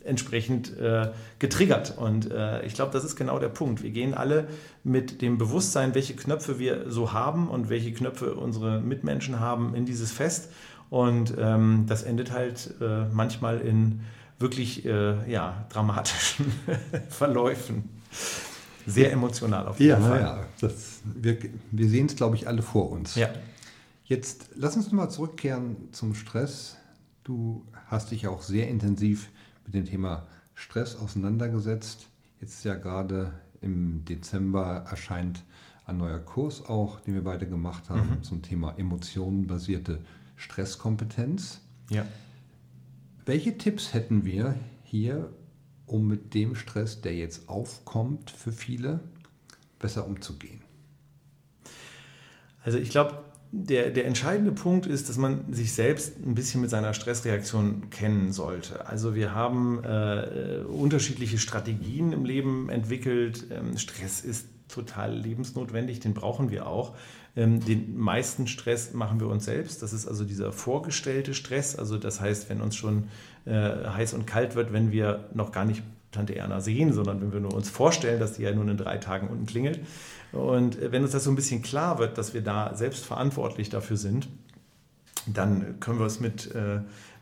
entsprechend 0.04 0.76
äh, 0.78 1.10
getriggert. 1.38 1.96
Und 1.96 2.30
äh, 2.30 2.64
ich 2.64 2.74
glaube, 2.74 2.92
das 2.92 3.04
ist 3.04 3.16
genau 3.16 3.38
der 3.38 3.48
Punkt. 3.48 3.82
Wir 3.82 3.90
gehen 3.90 4.14
alle 4.14 4.48
mit 4.84 5.22
dem 5.22 5.38
Bewusstsein, 5.38 5.94
welche 5.94 6.14
Knöpfe 6.14 6.58
wir 6.58 6.90
so 6.90 7.12
haben 7.12 7.48
und 7.48 7.68
welche 7.68 7.92
Knöpfe 7.92 8.34
unsere 8.34 8.80
Mitmenschen 8.80 9.40
haben, 9.40 9.74
in 9.74 9.86
dieses 9.86 10.12
Fest. 10.12 10.50
Und 10.90 11.34
ähm, 11.38 11.84
das 11.88 12.02
endet 12.02 12.32
halt 12.32 12.74
äh, 12.80 13.06
manchmal 13.12 13.60
in 13.60 14.00
wirklich 14.38 14.84
äh, 14.84 15.30
ja, 15.30 15.64
dramatischen 15.70 16.52
Verläufen. 17.08 17.88
Sehr 18.86 19.12
emotional 19.12 19.68
auf 19.68 19.78
jeden 19.78 20.02
ja, 20.02 20.08
Fall. 20.08 20.20
Ja, 20.20 20.44
das, 20.60 21.00
wir, 21.04 21.38
wir 21.70 21.88
sehen 21.88 22.06
es, 22.06 22.16
glaube 22.16 22.36
ich, 22.36 22.48
alle 22.48 22.62
vor 22.62 22.90
uns. 22.90 23.14
Ja. 23.14 23.30
Jetzt 24.04 24.50
lass 24.56 24.76
uns 24.76 24.90
mal 24.92 25.08
zurückkehren 25.08 25.76
zum 25.92 26.14
Stress. 26.14 26.76
Du 27.24 27.64
hast 27.86 28.10
dich 28.10 28.26
auch 28.26 28.42
sehr 28.42 28.68
intensiv 28.68 29.28
mit 29.64 29.74
dem 29.74 29.84
Thema 29.84 30.26
Stress 30.54 30.96
auseinandergesetzt. 30.96 32.08
Jetzt 32.40 32.64
ja 32.64 32.74
gerade 32.74 33.32
im 33.60 34.04
Dezember 34.04 34.84
erscheint 34.90 35.44
ein 35.86 35.96
neuer 35.96 36.18
Kurs 36.18 36.64
auch, 36.64 37.00
den 37.00 37.14
wir 37.14 37.24
beide 37.24 37.48
gemacht 37.48 37.90
haben, 37.90 38.18
mhm. 38.18 38.22
zum 38.22 38.42
Thema 38.42 38.78
emotionenbasierte 38.78 40.00
Stresskompetenz. 40.36 41.60
Ja. 41.90 42.06
Welche 43.24 43.56
Tipps 43.56 43.94
hätten 43.94 44.24
wir 44.24 44.56
hier, 44.84 45.32
um 45.86 46.06
mit 46.06 46.34
dem 46.34 46.54
Stress, 46.54 47.00
der 47.00 47.14
jetzt 47.14 47.48
aufkommt 47.48 48.30
für 48.30 48.52
viele, 48.52 49.00
besser 49.78 50.06
umzugehen? 50.06 50.62
Also 52.64 52.78
ich 52.78 52.90
glaube, 52.90 53.24
der, 53.54 53.90
der 53.90 54.06
entscheidende 54.06 54.50
Punkt 54.50 54.86
ist, 54.86 55.10
dass 55.10 55.18
man 55.18 55.52
sich 55.52 55.74
selbst 55.74 56.16
ein 56.24 56.34
bisschen 56.34 56.62
mit 56.62 56.70
seiner 56.70 56.94
Stressreaktion 56.94 57.90
kennen 57.90 58.32
sollte. 58.32 58.86
Also 58.86 59.14
wir 59.14 59.34
haben 59.34 59.84
äh, 59.84 60.64
unterschiedliche 60.66 61.36
Strategien 61.36 62.14
im 62.14 62.24
Leben 62.24 62.70
entwickelt. 62.70 63.46
Ähm, 63.50 63.76
Stress 63.76 64.22
ist 64.22 64.46
total 64.68 65.14
lebensnotwendig, 65.14 66.00
den 66.00 66.14
brauchen 66.14 66.50
wir 66.50 66.66
auch. 66.66 66.96
Ähm, 67.36 67.62
den 67.62 67.98
meisten 67.98 68.46
Stress 68.46 68.94
machen 68.94 69.20
wir 69.20 69.28
uns 69.28 69.44
selbst. 69.44 69.82
Das 69.82 69.92
ist 69.92 70.08
also 70.08 70.24
dieser 70.24 70.50
vorgestellte 70.50 71.34
Stress. 71.34 71.76
Also 71.76 71.98
das 71.98 72.22
heißt, 72.22 72.48
wenn 72.48 72.62
uns 72.62 72.74
schon 72.74 73.08
äh, 73.44 73.50
heiß 73.52 74.14
und 74.14 74.26
kalt 74.26 74.54
wird, 74.54 74.72
wenn 74.72 74.92
wir 74.92 75.28
noch 75.34 75.52
gar 75.52 75.66
nicht 75.66 75.82
Tante 76.12 76.36
Erna 76.36 76.60
sehen, 76.60 76.92
sondern 76.92 77.20
wenn 77.20 77.32
wir 77.32 77.40
nur 77.40 77.54
uns 77.54 77.70
vorstellen, 77.70 78.20
dass 78.20 78.34
die 78.34 78.42
ja 78.42 78.52
nun 78.52 78.68
in 78.68 78.76
drei 78.76 78.98
Tagen 78.98 79.28
unten 79.28 79.46
klingelt, 79.46 79.80
und 80.32 80.78
wenn 80.80 81.02
uns 81.02 81.12
das 81.12 81.24
so 81.24 81.30
ein 81.30 81.36
bisschen 81.36 81.60
klar 81.60 81.98
wird, 81.98 82.16
dass 82.16 82.32
wir 82.32 82.40
da 82.40 82.74
selbst 82.74 83.04
verantwortlich 83.04 83.68
dafür 83.68 83.98
sind, 83.98 84.28
dann 85.26 85.78
können 85.78 85.98
wir 85.98 86.06
es 86.06 86.20
mit 86.20 86.54
äh, 86.54 86.76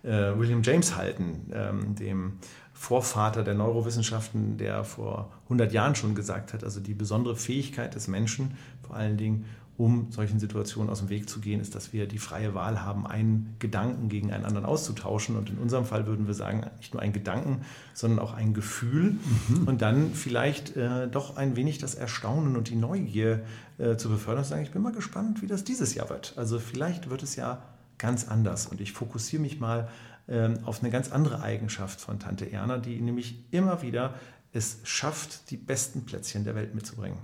äh, 0.04 0.38
William 0.38 0.62
James 0.62 0.97
halten, 0.97 1.50
ähm, 1.52 1.94
dem 1.97 2.35
Vorvater 2.73 3.42
der 3.42 3.54
Neurowissenschaften, 3.54 4.56
der 4.56 4.85
vor 4.85 5.30
100 5.44 5.73
Jahren 5.73 5.94
schon 5.94 6.14
gesagt 6.14 6.54
hat, 6.54 6.64
also 6.64 6.80
die 6.80 6.94
besondere 6.94 7.37
Fähigkeit 7.37 7.94
des 7.94 8.09
Menschen, 8.09 8.56
vor 8.87 8.97
allen 8.97 9.18
Dingen 9.18 9.44
um 9.81 10.13
solchen 10.13 10.39
Situationen 10.39 10.91
aus 10.91 10.99
dem 10.99 11.09
Weg 11.09 11.27
zu 11.31 11.41
gehen, 11.41 11.59
ist, 11.59 11.75
dass 11.75 11.95
wir 11.95 12.07
die 12.07 12.19
freie 12.19 12.55
Wahl 12.55 12.83
haben, 12.83 13.07
einen 13.07 13.57
Gedanken 13.61 14.11
gegen 14.11 14.31
einen 14.31 14.45
anderen 14.45 14.67
auszutauschen. 14.67 15.37
Und 15.37 15.49
in 15.49 15.57
unserem 15.57 15.87
Fall 15.87 16.07
würden 16.07 16.27
wir 16.27 16.35
sagen, 16.35 16.67
nicht 16.77 16.93
nur 16.93 17.03
einen 17.03 17.15
Gedanken, 17.15 17.63
sondern 17.95 18.19
auch 18.19 18.35
ein 18.35 18.53
Gefühl. 18.53 19.17
Mhm. 19.49 19.67
Und 19.67 19.81
dann 19.81 20.13
vielleicht 20.13 20.77
äh, 20.77 21.09
doch 21.09 21.39
ein 21.39 21.57
wenig 21.57 21.79
das 21.79 21.95
Erstaunen 21.95 22.57
und 22.57 22.69
die 22.69 22.77
Neugier 22.77 23.41
äh, 23.79 23.97
zu 23.97 24.11
befördern 24.11 24.41
und 24.41 24.49
sagen, 24.49 24.63
ich 24.63 24.71
bin 24.71 24.83
mal 24.83 24.93
gespannt, 24.93 25.41
wie 25.41 25.47
das 25.47 25.65
dieses 25.65 25.95
Jahr 25.95 26.11
wird. 26.11 26.35
Also 26.37 26.59
vielleicht 26.59 27.09
wird 27.09 27.23
es 27.23 27.37
ja 27.37 27.63
ganz 27.97 28.29
anders. 28.29 28.67
Und 28.67 28.83
ich 28.83 28.93
fokussiere 28.93 29.41
mich 29.41 29.61
mal 29.61 29.89
ähm, 30.29 30.59
auf 30.67 30.83
eine 30.83 30.91
ganz 30.91 31.11
andere 31.11 31.41
Eigenschaft 31.41 32.03
von 32.03 32.19
Tante 32.19 32.53
Erna, 32.53 32.77
die 32.77 33.01
nämlich 33.01 33.47
immer 33.51 33.81
wieder 33.81 34.13
es 34.52 34.78
schafft, 34.83 35.50
die 35.50 35.57
besten 35.57 36.04
Plätzchen 36.04 36.45
der 36.45 36.57
Welt 36.57 36.75
mitzubringen. 36.75 37.19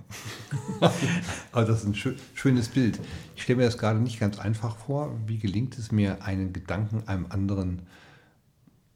Aber 1.51 1.65
das 1.65 1.83
ist 1.83 1.85
ein 1.85 2.17
schönes 2.33 2.69
Bild. 2.69 2.99
Ich 3.35 3.43
stelle 3.43 3.57
mir 3.57 3.65
das 3.65 3.77
gerade 3.77 3.99
nicht 3.99 4.19
ganz 4.19 4.39
einfach 4.39 4.77
vor. 4.77 5.13
Wie 5.25 5.37
gelingt 5.37 5.77
es 5.77 5.91
mir, 5.91 6.23
einen 6.23 6.53
Gedanken 6.53 7.05
einem 7.07 7.25
anderen 7.29 7.81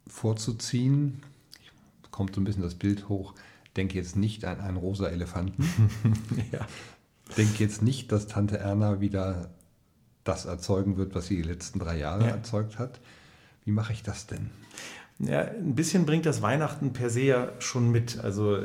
vorzuziehen? 0.07 1.21
Kommt 2.09 2.35
so 2.35 2.41
ein 2.41 2.45
bisschen 2.45 2.63
das 2.63 2.75
Bild 2.75 3.09
hoch. 3.09 3.33
Denke 3.75 3.95
jetzt 3.95 4.15
nicht 4.15 4.45
an 4.45 4.61
einen 4.61 4.77
rosa 4.77 5.07
Elefanten. 5.07 5.69
ja. 6.51 6.65
Denke 7.35 7.63
jetzt 7.63 7.81
nicht, 7.81 8.11
dass 8.11 8.27
Tante 8.27 8.57
Erna 8.57 9.01
wieder 9.01 9.49
das 10.23 10.45
erzeugen 10.45 10.97
wird, 10.97 11.15
was 11.15 11.27
sie 11.27 11.37
die 11.37 11.43
letzten 11.43 11.79
drei 11.79 11.97
Jahre 11.97 12.23
ja. 12.23 12.29
erzeugt 12.29 12.79
hat. 12.79 12.99
Wie 13.65 13.71
mache 13.71 13.93
ich 13.93 14.03
das 14.03 14.27
denn? 14.27 14.49
Ja, 15.19 15.41
ein 15.41 15.75
bisschen 15.75 16.05
bringt 16.05 16.25
das 16.25 16.41
Weihnachten 16.41 16.93
per 16.93 17.09
se 17.09 17.21
ja 17.21 17.49
schon 17.59 17.91
mit. 17.91 18.19
Also 18.19 18.55
äh, 18.55 18.61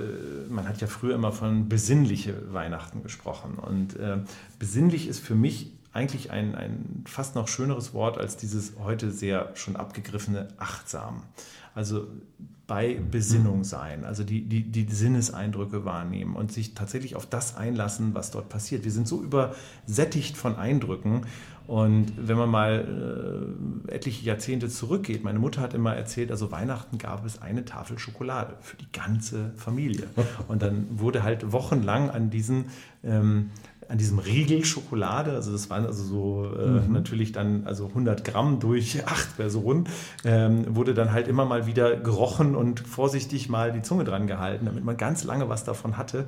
man 0.48 0.66
hat 0.66 0.80
ja 0.80 0.86
früher 0.86 1.14
immer 1.14 1.32
von 1.32 1.68
besinnliche 1.68 2.52
Weihnachten 2.52 3.02
gesprochen. 3.02 3.56
Und 3.56 3.96
äh, 3.96 4.18
besinnlich 4.58 5.06
ist 5.06 5.20
für 5.20 5.34
mich 5.34 5.72
eigentlich 5.92 6.30
ein, 6.30 6.54
ein 6.54 7.04
fast 7.06 7.34
noch 7.34 7.48
schöneres 7.48 7.94
Wort 7.94 8.18
als 8.18 8.36
dieses 8.36 8.74
heute 8.78 9.10
sehr 9.10 9.50
schon 9.54 9.76
abgegriffene 9.76 10.48
achtsam. 10.58 11.22
Also 11.74 12.06
bei 12.66 12.94
Besinnung 12.94 13.62
sein, 13.62 14.04
also 14.04 14.24
die, 14.24 14.42
die, 14.42 14.64
die 14.64 14.92
Sinneseindrücke 14.92 15.84
wahrnehmen 15.84 16.34
und 16.34 16.50
sich 16.50 16.74
tatsächlich 16.74 17.14
auf 17.14 17.26
das 17.26 17.56
einlassen, 17.56 18.14
was 18.14 18.30
dort 18.32 18.48
passiert. 18.48 18.84
Wir 18.84 18.90
sind 18.90 19.06
so 19.06 19.22
übersättigt 19.22 20.36
von 20.36 20.56
Eindrücken 20.56 21.26
und 21.66 22.12
wenn 22.16 22.36
man 22.36 22.48
mal 22.48 23.84
äh, 23.88 23.92
etliche 23.92 24.24
Jahrzehnte 24.24 24.68
zurückgeht, 24.68 25.24
meine 25.24 25.40
Mutter 25.40 25.60
hat 25.60 25.74
immer 25.74 25.94
erzählt, 25.94 26.30
also 26.30 26.52
Weihnachten 26.52 26.98
gab 26.98 27.26
es 27.26 27.42
eine 27.42 27.64
Tafel 27.64 27.98
Schokolade 27.98 28.54
für 28.60 28.76
die 28.76 28.90
ganze 28.92 29.52
Familie. 29.56 30.06
Und 30.48 30.62
dann 30.62 30.86
wurde 30.90 31.24
halt 31.24 31.52
wochenlang 31.52 32.10
an 32.10 32.30
diesen 32.30 32.66
ähm, 33.02 33.50
an 33.88 33.98
diesem 33.98 34.18
Riegel 34.18 34.64
Schokolade, 34.64 35.32
also 35.32 35.52
das 35.52 35.70
waren 35.70 35.86
also 35.86 36.02
so 36.02 36.50
äh, 36.58 36.66
mhm. 36.66 36.92
natürlich 36.92 37.30
dann 37.30 37.66
also 37.66 37.86
100 37.86 38.24
Gramm 38.24 38.58
durch 38.58 39.06
acht 39.06 39.36
Personen, 39.36 39.88
ähm, 40.24 40.74
wurde 40.74 40.94
dann 40.94 41.12
halt 41.12 41.28
immer 41.28 41.44
mal 41.44 41.66
wieder 41.66 41.96
gerochen 41.96 42.56
und 42.56 42.80
vorsichtig 42.80 43.48
mal 43.48 43.72
die 43.72 43.82
Zunge 43.82 44.04
dran 44.04 44.26
gehalten, 44.26 44.66
damit 44.66 44.84
man 44.84 44.96
ganz 44.96 45.24
lange 45.24 45.48
was 45.48 45.64
davon 45.64 45.96
hatte. 45.96 46.26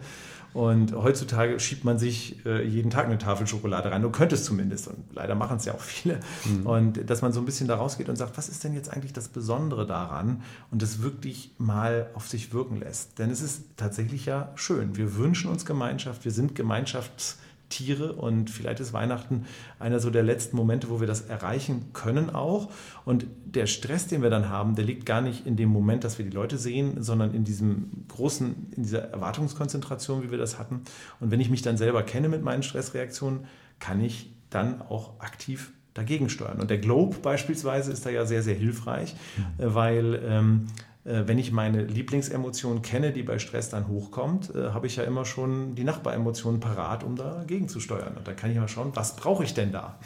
Und 0.58 0.92
heutzutage 0.92 1.60
schiebt 1.60 1.84
man 1.84 2.00
sich 2.00 2.44
äh, 2.44 2.66
jeden 2.66 2.90
Tag 2.90 3.06
eine 3.06 3.16
Tafel 3.16 3.46
Schokolade 3.46 3.92
rein. 3.92 4.02
Du 4.02 4.10
könntest 4.10 4.44
zumindest. 4.44 4.88
Und 4.88 5.04
leider 5.14 5.36
machen 5.36 5.58
es 5.58 5.66
ja 5.66 5.72
auch 5.72 5.80
viele. 5.80 6.18
Mhm. 6.46 6.66
Und 6.66 7.08
dass 7.08 7.22
man 7.22 7.32
so 7.32 7.38
ein 7.38 7.46
bisschen 7.46 7.68
da 7.68 7.76
rausgeht 7.76 8.08
und 8.08 8.16
sagt, 8.16 8.36
was 8.36 8.48
ist 8.48 8.64
denn 8.64 8.74
jetzt 8.74 8.92
eigentlich 8.92 9.12
das 9.12 9.28
Besondere 9.28 9.86
daran? 9.86 10.42
Und 10.72 10.82
das 10.82 11.00
wirklich 11.00 11.52
mal 11.58 12.10
auf 12.14 12.26
sich 12.26 12.52
wirken 12.52 12.80
lässt. 12.80 13.20
Denn 13.20 13.30
es 13.30 13.40
ist 13.40 13.66
tatsächlich 13.76 14.26
ja 14.26 14.50
schön. 14.56 14.96
Wir 14.96 15.14
wünschen 15.14 15.48
uns 15.48 15.64
Gemeinschaft. 15.64 16.24
Wir 16.24 16.32
sind 16.32 16.58
Gemeinschafts- 16.58 17.36
Tiere 17.68 18.14
und 18.14 18.50
vielleicht 18.50 18.80
ist 18.80 18.92
Weihnachten 18.92 19.44
einer 19.78 20.00
so 20.00 20.10
der 20.10 20.22
letzten 20.22 20.56
Momente, 20.56 20.88
wo 20.88 21.00
wir 21.00 21.06
das 21.06 21.22
erreichen 21.22 21.92
können 21.92 22.30
auch. 22.30 22.70
Und 23.04 23.26
der 23.44 23.66
Stress, 23.66 24.06
den 24.06 24.22
wir 24.22 24.30
dann 24.30 24.48
haben, 24.48 24.74
der 24.74 24.84
liegt 24.84 25.06
gar 25.06 25.20
nicht 25.20 25.46
in 25.46 25.56
dem 25.56 25.68
Moment, 25.68 26.04
dass 26.04 26.18
wir 26.18 26.24
die 26.24 26.34
Leute 26.34 26.58
sehen, 26.58 27.02
sondern 27.02 27.34
in 27.34 27.44
diesem 27.44 28.04
großen, 28.08 28.72
in 28.76 28.82
dieser 28.82 29.10
Erwartungskonzentration, 29.10 30.22
wie 30.22 30.30
wir 30.30 30.38
das 30.38 30.58
hatten. 30.58 30.82
Und 31.20 31.30
wenn 31.30 31.40
ich 31.40 31.50
mich 31.50 31.62
dann 31.62 31.76
selber 31.76 32.02
kenne 32.02 32.28
mit 32.28 32.42
meinen 32.42 32.62
Stressreaktionen, 32.62 33.40
kann 33.78 34.00
ich 34.00 34.32
dann 34.50 34.80
auch 34.82 35.20
aktiv 35.20 35.72
dagegen 35.94 36.28
steuern. 36.30 36.60
Und 36.60 36.70
der 36.70 36.78
Globe 36.78 37.16
beispielsweise 37.22 37.92
ist 37.92 38.06
da 38.06 38.10
ja 38.10 38.24
sehr, 38.24 38.42
sehr 38.42 38.54
hilfreich, 38.54 39.14
mhm. 39.36 39.74
weil 39.74 40.22
ähm, 40.24 40.66
äh, 40.68 40.87
wenn 41.26 41.38
ich 41.38 41.52
meine 41.52 41.84
Lieblingsemotion 41.84 42.82
kenne, 42.82 43.12
die 43.12 43.22
bei 43.22 43.38
Stress 43.38 43.70
dann 43.70 43.88
hochkommt, 43.88 44.54
äh, 44.54 44.70
habe 44.70 44.86
ich 44.86 44.96
ja 44.96 45.04
immer 45.04 45.24
schon 45.24 45.74
die 45.74 45.84
Nachbaremotionen 45.84 46.60
parat, 46.60 47.02
um 47.02 47.16
dagegen 47.16 47.68
zu 47.68 47.80
steuern. 47.80 48.16
Und 48.16 48.28
da 48.28 48.34
kann 48.34 48.50
ich 48.50 48.58
mal 48.58 48.68
schauen, 48.68 48.92
was 48.94 49.16
brauche 49.16 49.44
ich 49.44 49.54
denn 49.54 49.72
da? 49.72 49.98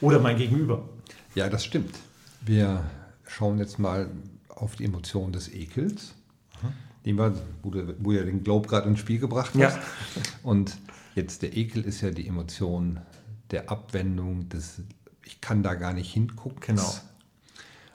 Oder 0.00 0.18
mein 0.18 0.36
Gegenüber. 0.36 0.88
Ja, 1.34 1.48
das 1.48 1.64
stimmt. 1.64 1.94
Wir 2.40 2.82
schauen 3.26 3.58
jetzt 3.58 3.78
mal 3.78 4.10
auf 4.48 4.76
die 4.76 4.84
Emotion 4.84 5.32
des 5.32 5.52
Ekels, 5.52 6.14
mhm. 6.62 6.72
den 7.06 7.16
wir, 7.16 7.34
wo, 7.62 7.70
du, 7.70 7.94
wo 7.98 8.12
du 8.12 8.24
den 8.24 8.42
Globe 8.42 8.68
gerade 8.68 8.88
ins 8.88 8.98
Spiel 8.98 9.20
gebracht 9.20 9.52
hast. 9.54 9.76
Ja. 9.76 9.82
Und 10.42 10.76
jetzt 11.14 11.42
der 11.42 11.56
Ekel 11.56 11.84
ist 11.84 12.00
ja 12.00 12.10
die 12.10 12.26
Emotion 12.26 13.00
der 13.50 13.70
Abwendung, 13.70 14.48
des 14.48 14.82
ich 15.24 15.40
kann 15.40 15.62
da 15.62 15.74
gar 15.74 15.92
nicht 15.92 16.12
hingucken. 16.12 16.76
Genau. 16.76 16.94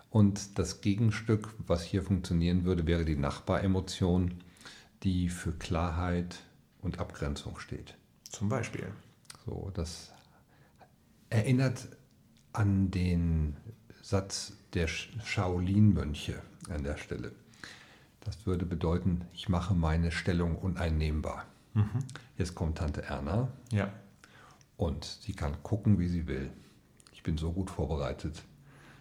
Und 0.10 0.58
das 0.58 0.82
Gegenstück, 0.82 1.54
was 1.60 1.84
hier 1.84 2.04
funktionieren 2.04 2.66
würde, 2.66 2.88
wäre 2.88 3.06
die 3.06 3.16
Nachbaremotion, 3.16 4.44
die 5.04 5.30
für 5.30 5.52
Klarheit 5.52 6.40
und 6.82 7.00
Abgrenzung 7.00 7.60
steht. 7.60 7.96
Zum 8.24 8.50
Beispiel. 8.50 8.88
So, 9.46 9.72
das 9.74 10.12
erinnert 11.30 11.88
an 12.54 12.90
den 12.92 13.56
Satz 14.02 14.54
der 14.74 14.88
Shaolin-Mönche 14.88 16.42
an 16.70 16.84
der 16.84 16.98
Stelle. 16.98 17.32
Das 18.22 18.46
würde 18.46 18.66
bedeuten, 18.66 19.26
ich 19.34 19.50
mache 19.50 19.74
meine 19.74 20.12
Stellung 20.12 20.58
uneinnehmbar. 20.58 21.46
Mhm. 21.74 22.00
Jetzt 22.38 22.56
kommt 22.56 22.80
Tante 22.80 23.04
Erna. 23.04 23.50
Ja. 23.72 23.92
Und 24.78 25.06
sie 25.06 25.34
kann 25.34 25.62
gucken, 25.64 26.00
wie 26.00 26.08
sie 26.08 26.28
will. 26.28 26.52
Ich 27.12 27.24
bin 27.24 27.38
so 27.38 27.52
gut 27.52 27.70
vorbereitet. 27.70 28.44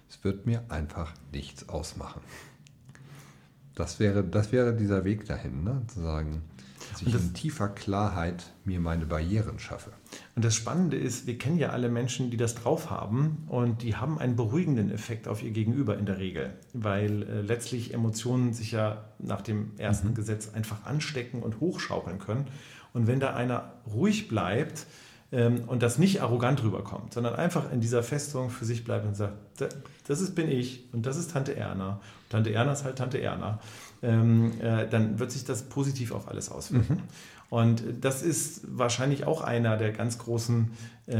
Es 0.08 0.24
wird 0.24 0.46
mir 0.46 0.64
einfach 0.68 1.12
nichts 1.32 1.68
ausmachen. 1.68 2.22
Das 3.74 4.00
wäre, 4.00 4.24
das 4.24 4.50
wäre 4.50 4.74
dieser 4.74 5.04
Weg 5.04 5.26
dahin, 5.26 5.62
ne? 5.62 5.82
zu 5.86 6.00
sagen, 6.00 6.42
dass 6.90 7.02
ich 7.02 7.14
in 7.14 7.34
tiefer 7.34 7.68
Klarheit 7.68 8.46
mir 8.64 8.80
meine 8.80 9.06
Barrieren 9.06 9.58
schaffe. 9.58 9.92
Und 10.34 10.44
das 10.44 10.54
Spannende 10.54 10.96
ist, 10.96 11.26
wir 11.26 11.38
kennen 11.38 11.58
ja 11.58 11.70
alle 11.70 11.88
Menschen, 11.88 12.30
die 12.30 12.36
das 12.36 12.54
drauf 12.54 12.90
haben 12.90 13.44
und 13.48 13.82
die 13.82 13.96
haben 13.96 14.18
einen 14.18 14.36
beruhigenden 14.36 14.90
Effekt 14.90 15.28
auf 15.28 15.42
ihr 15.42 15.50
Gegenüber 15.50 15.98
in 15.98 16.06
der 16.06 16.18
Regel, 16.18 16.54
weil 16.72 17.22
äh, 17.22 17.40
letztlich 17.42 17.94
Emotionen 17.94 18.52
sich 18.52 18.72
ja 18.72 19.04
nach 19.18 19.42
dem 19.42 19.72
ersten 19.78 20.08
mhm. 20.08 20.14
Gesetz 20.14 20.52
einfach 20.54 20.86
anstecken 20.86 21.42
und 21.42 21.60
hochschaukeln 21.60 22.18
können. 22.18 22.46
Und 22.92 23.06
wenn 23.06 23.20
da 23.20 23.34
einer 23.34 23.72
ruhig 23.86 24.28
bleibt, 24.28 24.86
und 25.30 25.82
das 25.82 25.98
nicht 25.98 26.22
arrogant 26.22 26.62
rüberkommt, 26.62 27.12
sondern 27.12 27.34
einfach 27.34 27.70
in 27.70 27.80
dieser 27.80 28.02
Festung 28.02 28.48
für 28.48 28.64
sich 28.64 28.84
bleibt 28.84 29.06
und 29.06 29.14
sagt, 29.14 29.34
das 30.06 30.20
ist 30.20 30.34
bin 30.34 30.50
ich 30.50 30.84
und 30.92 31.04
das 31.04 31.18
ist 31.18 31.32
Tante 31.32 31.54
Erna. 31.54 32.00
Tante 32.30 32.52
Erna 32.52 32.72
ist 32.72 32.84
halt 32.84 32.96
Tante 32.96 33.20
Erna. 33.20 33.60
Ähm, 34.00 34.52
äh, 34.60 34.88
dann 34.88 35.18
wird 35.18 35.32
sich 35.32 35.44
das 35.44 35.62
positiv 35.62 36.12
auf 36.12 36.28
alles 36.28 36.50
auswirken. 36.50 36.94
Mhm. 36.94 37.02
Und 37.50 37.82
das 38.02 38.22
ist 38.22 38.60
wahrscheinlich 38.68 39.26
auch 39.26 39.40
einer 39.40 39.76
der 39.76 39.92
ganz 39.92 40.18
großen 40.18 40.70
äh, 41.08 41.12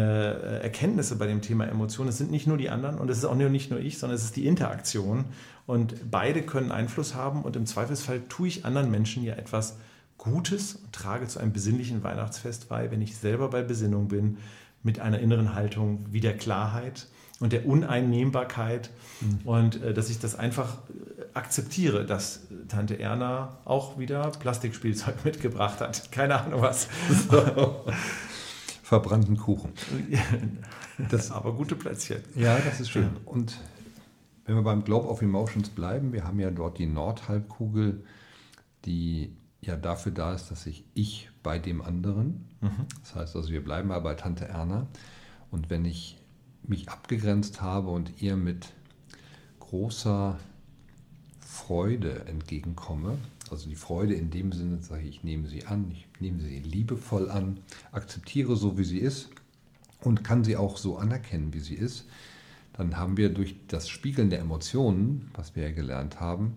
Erkenntnisse 0.63 1.17
bei 1.17 1.27
dem 1.27 1.41
Thema 1.41 1.67
Emotionen. 1.67 2.11
Es 2.11 2.19
sind 2.19 2.31
nicht 2.31 2.47
nur 2.47 2.59
die 2.59 2.69
anderen 2.69 2.99
und 2.99 3.09
es 3.11 3.19
ist 3.19 3.25
auch 3.25 3.35
nicht 3.35 3.71
nur 3.71 3.81
ich, 3.81 3.99
sondern 3.99 4.17
es 4.17 4.25
ist 4.25 4.37
die 4.37 4.47
Interaktion. 4.47 5.25
Und 5.67 6.11
beide 6.11 6.43
können 6.43 6.71
Einfluss 6.71 7.15
haben 7.15 7.43
und 7.43 7.57
im 7.57 7.67
Zweifelsfall 7.67 8.21
tue 8.29 8.49
ich 8.49 8.65
anderen 8.65 8.91
Menschen 8.91 9.23
ja 9.23 9.35
etwas 9.35 9.77
Gutes 10.19 10.75
und 10.75 10.93
trage 10.93 11.27
zu 11.29 11.39
einem 11.39 11.53
besinnlichen 11.53 12.03
Weihnachtsfest 12.03 12.69
bei, 12.69 12.91
wenn 12.91 13.01
ich 13.01 13.17
selber 13.17 13.49
bei 13.49 13.63
Besinnung 13.63 14.09
bin, 14.09 14.39
mit 14.83 15.01
einer 15.01 15.19
inneren 15.21 15.55
Haltung 15.55 16.05
wie 16.11 16.21
der 16.21 16.37
Klarheit 16.37 17.07
und 17.41 17.53
der 17.53 17.67
Uneinnehmbarkeit 17.67 18.91
mhm. 19.21 19.49
und 19.49 19.83
äh, 19.83 19.95
dass 19.95 20.11
ich 20.11 20.19
das 20.19 20.35
einfach 20.35 20.79
äh, 20.89 21.25
akzeptiere, 21.35 22.05
dass 22.05 22.41
Tante 22.69 22.99
Erna 22.99 23.59
auch 23.65 23.99
wieder 23.99 24.31
Plastikspielzeug 24.31 25.15
mitgebracht 25.25 25.81
hat. 25.81 26.11
Keine 26.11 26.41
Ahnung 26.41 26.63
was. 26.63 26.89
Verbrannten 28.83 29.37
Kuchen. 29.37 29.73
Das, 31.11 31.31
Aber 31.31 31.53
gute 31.53 31.77
Plätzchen. 31.77 32.25
Ja, 32.35 32.59
das 32.59 32.81
ist 32.81 32.91
schön. 32.91 33.11
Und 33.25 33.57
wenn 34.47 34.57
wir 34.57 34.63
beim 34.63 34.83
Globe 34.83 35.07
of 35.07 35.23
Emotions 35.23 35.69
bleiben, 35.69 36.13
wir 36.13 36.25
haben 36.25 36.41
ja 36.41 36.51
dort 36.51 36.77
die 36.79 36.87
Nordhalbkugel, 36.87 38.03
die 38.85 39.37
ja 39.61 39.77
dafür 39.77 40.13
da 40.13 40.35
ist, 40.35 40.51
dass 40.51 40.67
ich 40.67 40.85
ich 40.95 41.31
bei 41.43 41.59
dem 41.59 41.83
anderen, 41.83 42.47
mhm. 42.61 42.87
das 43.01 43.15
heißt 43.15 43.37
also, 43.37 43.51
wir 43.51 43.63
bleiben 43.63 43.89
mal 43.89 44.01
bei 44.01 44.15
Tante 44.15 44.47
Erna 44.47 44.87
und 45.51 45.71
wenn 45.71 45.85
ich 45.85 46.19
mich 46.63 46.89
abgegrenzt 46.89 47.63
habe 47.63 47.89
und 47.91 48.21
ihr 48.21 48.37
mit 48.37 48.73
großer 49.61 50.39
Freude 51.41 52.27
entgegenkomme, 52.27 53.19
also 53.51 53.69
die 53.69 53.75
Freude 53.75 54.15
in 54.15 54.31
dem 54.31 54.53
Sinne, 54.53 54.83
sage 54.83 55.03
ich, 55.03 55.09
ich 55.17 55.25
nehme 55.25 55.49
sie 55.49 55.65
an, 55.67 55.91
ich 55.91 56.07
nehme 56.21 56.41
sie 56.41 56.59
liebevoll 56.59 57.31
an, 57.31 57.61
akzeptiere 57.93 58.57
so, 58.57 58.79
wie 58.79 58.85
sie 58.85 58.99
ist 58.99 59.31
und 60.01 60.23
kann 60.23 60.45
sie 60.45 60.57
auch 60.57 60.77
so 60.77 60.99
anerkennen, 60.99 61.55
wie 61.55 61.61
sie 61.61 61.75
ist, 61.75 62.07
dann 62.75 62.97
haben 62.97 63.17
wir 63.17 63.31
durch 63.31 63.57
das 63.67 63.89
Spiegeln 63.89 64.31
der 64.31 64.41
Emotionen, 64.41 65.31
was 65.35 65.57
wir 65.57 65.65
ja 65.65 65.73
gelernt 65.73 66.21
haben, 66.21 66.57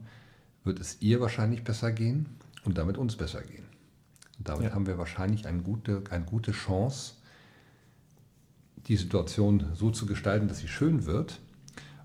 wird 0.64 0.80
es 0.80 1.02
ihr 1.02 1.20
wahrscheinlich 1.20 1.64
besser 1.64 1.92
gehen 1.92 2.28
und 2.66 2.78
damit 2.78 2.98
uns 2.98 3.16
besser 3.16 3.42
gehen. 3.42 3.66
Und 4.38 4.50
damit 4.50 4.70
ja. 4.70 4.74
haben 4.74 4.88
wir 4.88 4.98
wahrscheinlich 4.98 5.48
eine 5.48 5.62
gute, 5.62 6.04
eine 6.10 6.26
gute 6.26 6.52
Chance, 6.52 7.16
die 8.88 8.98
Situation 8.98 9.68
so 9.74 9.92
zu 9.92 10.06
gestalten, 10.06 10.48
dass 10.48 10.60
sie 10.60 10.68
schön 10.68 11.06
wird. 11.06 11.40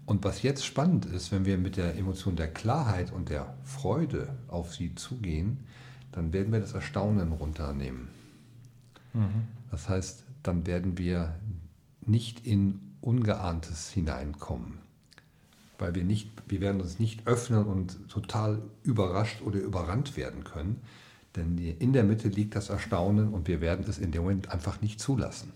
Und 0.05 0.25
was 0.25 0.43
jetzt 0.43 0.65
spannend 0.65 1.07
ist, 1.07 1.33
wenn 1.33 1.45
wir 1.45 1.59
mit 1.59 1.77
der 1.77 1.97
Emotion 1.97 2.37
der 2.37 2.53
Klarheit 2.53 3.13
und 3.13 3.29
der 3.29 3.57
Freude 3.65 4.37
auf 4.49 4.75
sie 4.75 4.95
zugehen, 4.95 5.65
dann 6.13 6.33
werden 6.33 6.53
wir 6.53 6.61
das 6.61 6.73
Erstaunen 6.73 7.33
runternehmen. 7.33 8.09
Mhm. 9.15 9.49
Das 9.71 9.89
heißt, 9.89 10.25
dann 10.43 10.67
werden 10.67 10.97
wir 10.97 11.35
nicht 12.03 12.47
in 12.47 12.81
Ungeahntes 13.01 13.91
hineinkommen 13.91 14.86
weil 15.79 15.95
wir 15.95 16.05
nicht, 16.05 16.31
wir 16.49 16.61
werden 16.61 16.81
uns 16.81 16.99
nicht 16.99 17.27
öffnen 17.27 17.65
und 17.65 18.09
total 18.09 18.63
überrascht 18.83 19.43
oder 19.43 19.59
überrannt 19.59 20.17
werden 20.17 20.45
können, 20.45 20.81
denn 21.37 21.59
in 21.59 21.93
der 21.93 22.05
Mitte 22.05 22.29
liegt 22.29 22.55
das 22.57 22.71
Erstaunen 22.71 23.33
und 23.33 23.47
wir 23.47 23.61
werden 23.61 23.85
es 23.89 23.99
in 23.99 24.11
dem 24.11 24.23
Moment 24.23 24.51
einfach 24.51 24.81
nicht 24.81 25.01
zulassen. 25.01 25.53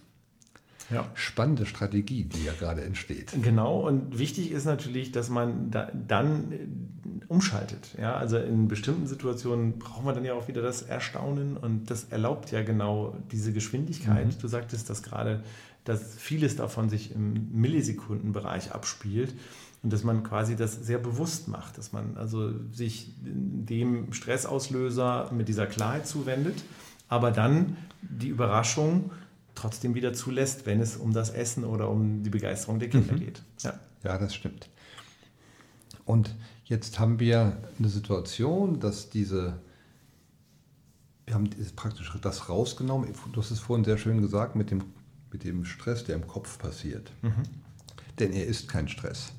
Ja. 0.91 1.09
Spannende 1.15 1.67
Strategie, 1.67 2.25
die 2.25 2.45
ja 2.45 2.53
gerade 2.53 2.83
entsteht. 2.83 3.33
Genau, 3.43 3.87
und 3.87 4.19
wichtig 4.19 4.51
ist 4.51 4.65
natürlich, 4.65 5.13
dass 5.13 5.31
man 5.31 5.71
da, 5.71 5.91
dann 5.95 6.53
äh, 6.53 6.67
umschaltet. 7.29 7.97
Ja? 7.99 8.17
Also 8.17 8.39
in 8.39 8.67
bestimmten 8.67 9.07
Situationen 9.07 9.79
braucht 9.79 10.05
man 10.05 10.17
dann 10.17 10.25
ja 10.25 10.35
auch 10.35 10.49
wieder 10.49 10.63
das 10.63 10.83
Erstaunen 10.83 11.57
und 11.57 11.91
das 11.91 12.05
erlaubt 12.11 12.51
ja 12.51 12.63
genau 12.63 13.17
diese 13.31 13.53
Geschwindigkeit. 13.53 14.27
Mhm. 14.27 14.39
Du 14.41 14.49
sagtest 14.49 14.91
das 14.91 15.05
gerade, 15.05 15.45
dass 15.85 16.17
vieles 16.17 16.57
davon 16.57 16.91
sich 16.91 17.15
im 17.15 17.53
Millisekundenbereich 17.53 18.73
abspielt 18.73 19.33
und 19.83 19.93
dass 19.93 20.05
man 20.05 20.23
quasi 20.23 20.57
das 20.57 20.75
sehr 20.75 20.99
bewusst 20.99 21.49
macht, 21.49 21.79
dass 21.79 21.93
man 21.93 22.17
also 22.17 22.53
sich 22.71 23.15
dem 23.21 24.13
Stressauslöser 24.13 25.31
mit 25.33 25.49
dieser 25.49 25.67
Klarheit 25.67 26.07
zuwendet, 26.07 26.63
aber 27.09 27.31
dann 27.31 27.77
die 28.03 28.29
Überraschung 28.29 29.11
trotzdem 29.55 29.95
wieder 29.95 30.13
zulässt, 30.13 30.67
wenn 30.67 30.81
es 30.81 30.97
um 30.97 31.13
das 31.13 31.31
Essen 31.31 31.65
oder 31.65 31.89
um 31.91 32.23
die 32.23 32.31
Begeisterung 32.31 32.79
der 32.79 32.89
Kinder 32.89 33.15
mhm. 33.15 33.21
geht. 33.21 33.43
Ja. 33.61 33.75
ja, 34.05 34.19
das 34.19 34.35
stimmt. 34.35 34.69
Und 36.05 36.35
jetzt 36.65 36.99
haben 36.99 37.19
wir 37.19 37.57
eine 37.79 37.89
Situation, 37.89 38.81
dass 38.81 39.11
diese, 39.11 39.61
wir 41.27 41.35
haben 41.35 41.49
praktisch 41.75 42.13
das 42.21 42.49
rausgenommen, 42.49 43.09
du 43.33 43.41
hast 43.41 43.51
es 43.51 43.61
vorhin 43.61 43.85
sehr 43.85 43.99
schön 43.99 44.21
gesagt, 44.21 44.57
mit 44.57 44.71
dem, 44.71 44.83
mit 45.33 45.45
dem 45.45 45.65
Stress, 45.65 46.05
der 46.05 46.17
im 46.17 46.27
Kopf 46.27 46.59
passiert. 46.59 47.13
Mhm. 47.23 47.43
Denn 48.19 48.33
er 48.33 48.47
ist 48.47 48.69
kein 48.69 48.89
Stress. 48.89 49.33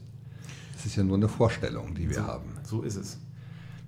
Es 0.82 0.88
ist 0.88 0.96
ja 0.96 1.04
nur 1.04 1.18
eine 1.18 1.30
Vorstellung, 1.30 1.94
die 1.94 2.10
wir 2.10 2.16
so, 2.16 2.24
haben. 2.24 2.58
So 2.64 2.82
ist 2.82 2.96
es. 2.96 3.20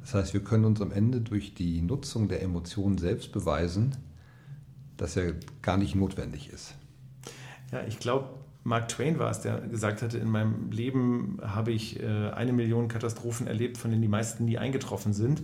Das 0.01 0.13
heißt, 0.13 0.33
wir 0.35 0.43
können 0.43 0.65
uns 0.65 0.79
am 0.79 0.91
Ende 0.91 1.21
durch 1.21 1.55
die 1.55 1.81
Nutzung 1.81 2.27
der 2.27 2.43
Emotionen 2.43 2.99
selbst 2.99 3.31
beweisen, 3.31 3.95
dass 4.97 5.17
er 5.17 5.33
gar 5.63 5.77
nicht 5.77 5.95
notwendig 5.95 6.51
ist. 6.53 6.75
Ja, 7.71 7.83
ich 7.87 7.97
glaube, 7.97 8.29
Mark 8.63 8.89
Twain 8.89 9.17
war 9.17 9.31
es, 9.31 9.41
der 9.41 9.59
gesagt 9.61 10.03
hatte, 10.03 10.19
in 10.19 10.29
meinem 10.29 10.69
Leben 10.69 11.39
habe 11.41 11.71
ich 11.71 11.99
äh, 11.99 12.29
eine 12.29 12.53
Million 12.53 12.89
Katastrophen 12.89 13.47
erlebt, 13.47 13.79
von 13.79 13.89
denen 13.89 14.03
die 14.03 14.07
meisten 14.07 14.45
nie 14.45 14.59
eingetroffen 14.59 15.13
sind. 15.13 15.41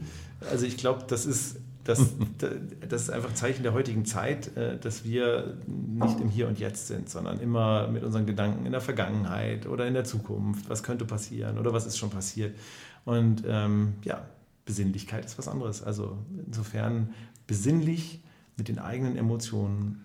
Also 0.52 0.68
ich 0.68 0.78
glaube, 0.78 1.06
das 1.08 1.26
ist 1.26 1.58
das, 1.84 2.14
das 2.90 3.04
ist 3.04 3.10
einfach 3.10 3.34
Zeichen 3.34 3.64
der 3.64 3.74
heutigen 3.74 4.06
Zeit, 4.06 4.56
äh, 4.58 4.78
dass 4.78 5.04
wir 5.04 5.58
nicht 5.68 6.20
im 6.20 6.30
Hier 6.30 6.48
und 6.48 6.60
Jetzt 6.60 6.88
sind, 6.88 7.10
sondern 7.10 7.40
immer 7.40 7.88
mit 7.88 8.04
unseren 8.04 8.26
Gedanken 8.26 8.66
in 8.66 8.72
der 8.72 8.82
Vergangenheit 8.82 9.66
oder 9.68 9.88
in 9.88 9.94
der 9.94 10.04
Zukunft. 10.04 10.70
Was 10.70 10.84
könnte 10.84 11.06
passieren 11.06 11.58
oder 11.58 11.74
was 11.74 11.86
ist 11.86 11.98
schon 11.98 12.10
passiert? 12.10 12.56
Und 13.06 13.44
ähm, 13.48 13.94
ja, 14.04 14.26
Besinnlichkeit 14.66 15.26
ist 15.26 15.38
was 15.38 15.48
anderes. 15.48 15.82
Also 15.84 16.18
insofern 16.46 17.14
besinnlich 17.48 18.22
mit 18.58 18.68
den 18.68 18.78
eigenen 18.78 19.16
Emotionen 19.18 20.02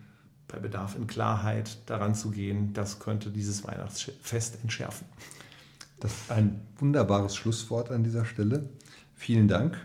bei 0.48 0.58
Bedarf 0.58 0.96
in 0.96 1.06
Klarheit 1.06 1.78
daran 1.86 2.14
zu 2.14 2.30
gehen, 2.30 2.72
das 2.72 3.00
könnte 3.00 3.30
dieses 3.30 3.64
Weihnachtsfest 3.64 4.58
entschärfen. 4.62 5.06
Das 6.00 6.12
ist 6.12 6.30
ein 6.30 6.60
wunderbares 6.78 7.34
Schlusswort 7.34 7.90
an 7.90 8.04
dieser 8.04 8.24
Stelle. 8.24 8.68
Vielen 9.14 9.48
Dank. 9.48 9.76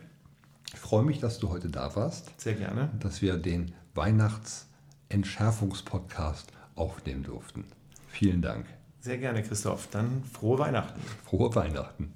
Ich 0.89 0.91
freue 0.91 1.05
mich, 1.05 1.19
dass 1.19 1.37
du 1.37 1.51
heute 1.51 1.69
da 1.69 1.95
warst. 1.95 2.31
Sehr 2.41 2.55
gerne. 2.55 2.89
Dass 2.99 3.21
wir 3.21 3.37
den 3.37 3.75
Weihnachtsentschärfungspodcast 3.93 6.51
aufnehmen 6.73 7.21
durften. 7.21 7.65
Vielen 8.07 8.41
Dank. 8.41 8.65
Sehr 8.99 9.19
gerne, 9.19 9.43
Christoph. 9.43 9.87
Dann 9.91 10.23
frohe 10.23 10.57
Weihnachten. 10.57 10.99
Frohe 11.25 11.53
Weihnachten. 11.53 12.11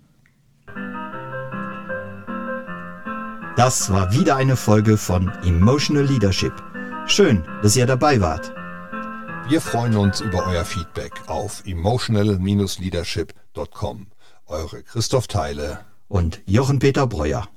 Das 3.55 3.91
war 3.91 4.11
wieder 4.11 4.37
eine 4.37 4.55
Folge 4.55 4.97
von 4.97 5.29
Emotional 5.43 6.05
Leadership. 6.05 6.53
Schön, 7.05 7.43
dass 7.61 7.75
ihr 7.75 7.85
dabei 7.85 8.21
wart. 8.21 8.55
Wir 9.49 9.61
freuen 9.61 9.95
uns 9.95 10.19
über 10.19 10.47
euer 10.47 10.65
Feedback 10.65 11.13
auf 11.27 11.61
emotional-leadership.com. 11.67 14.07
Eure 14.47 14.81
Christoph 14.81 15.27
Teile 15.27 15.81
und 16.07 16.41
Jochen 16.47 16.79
Peter 16.79 17.05
Breuer. 17.05 17.47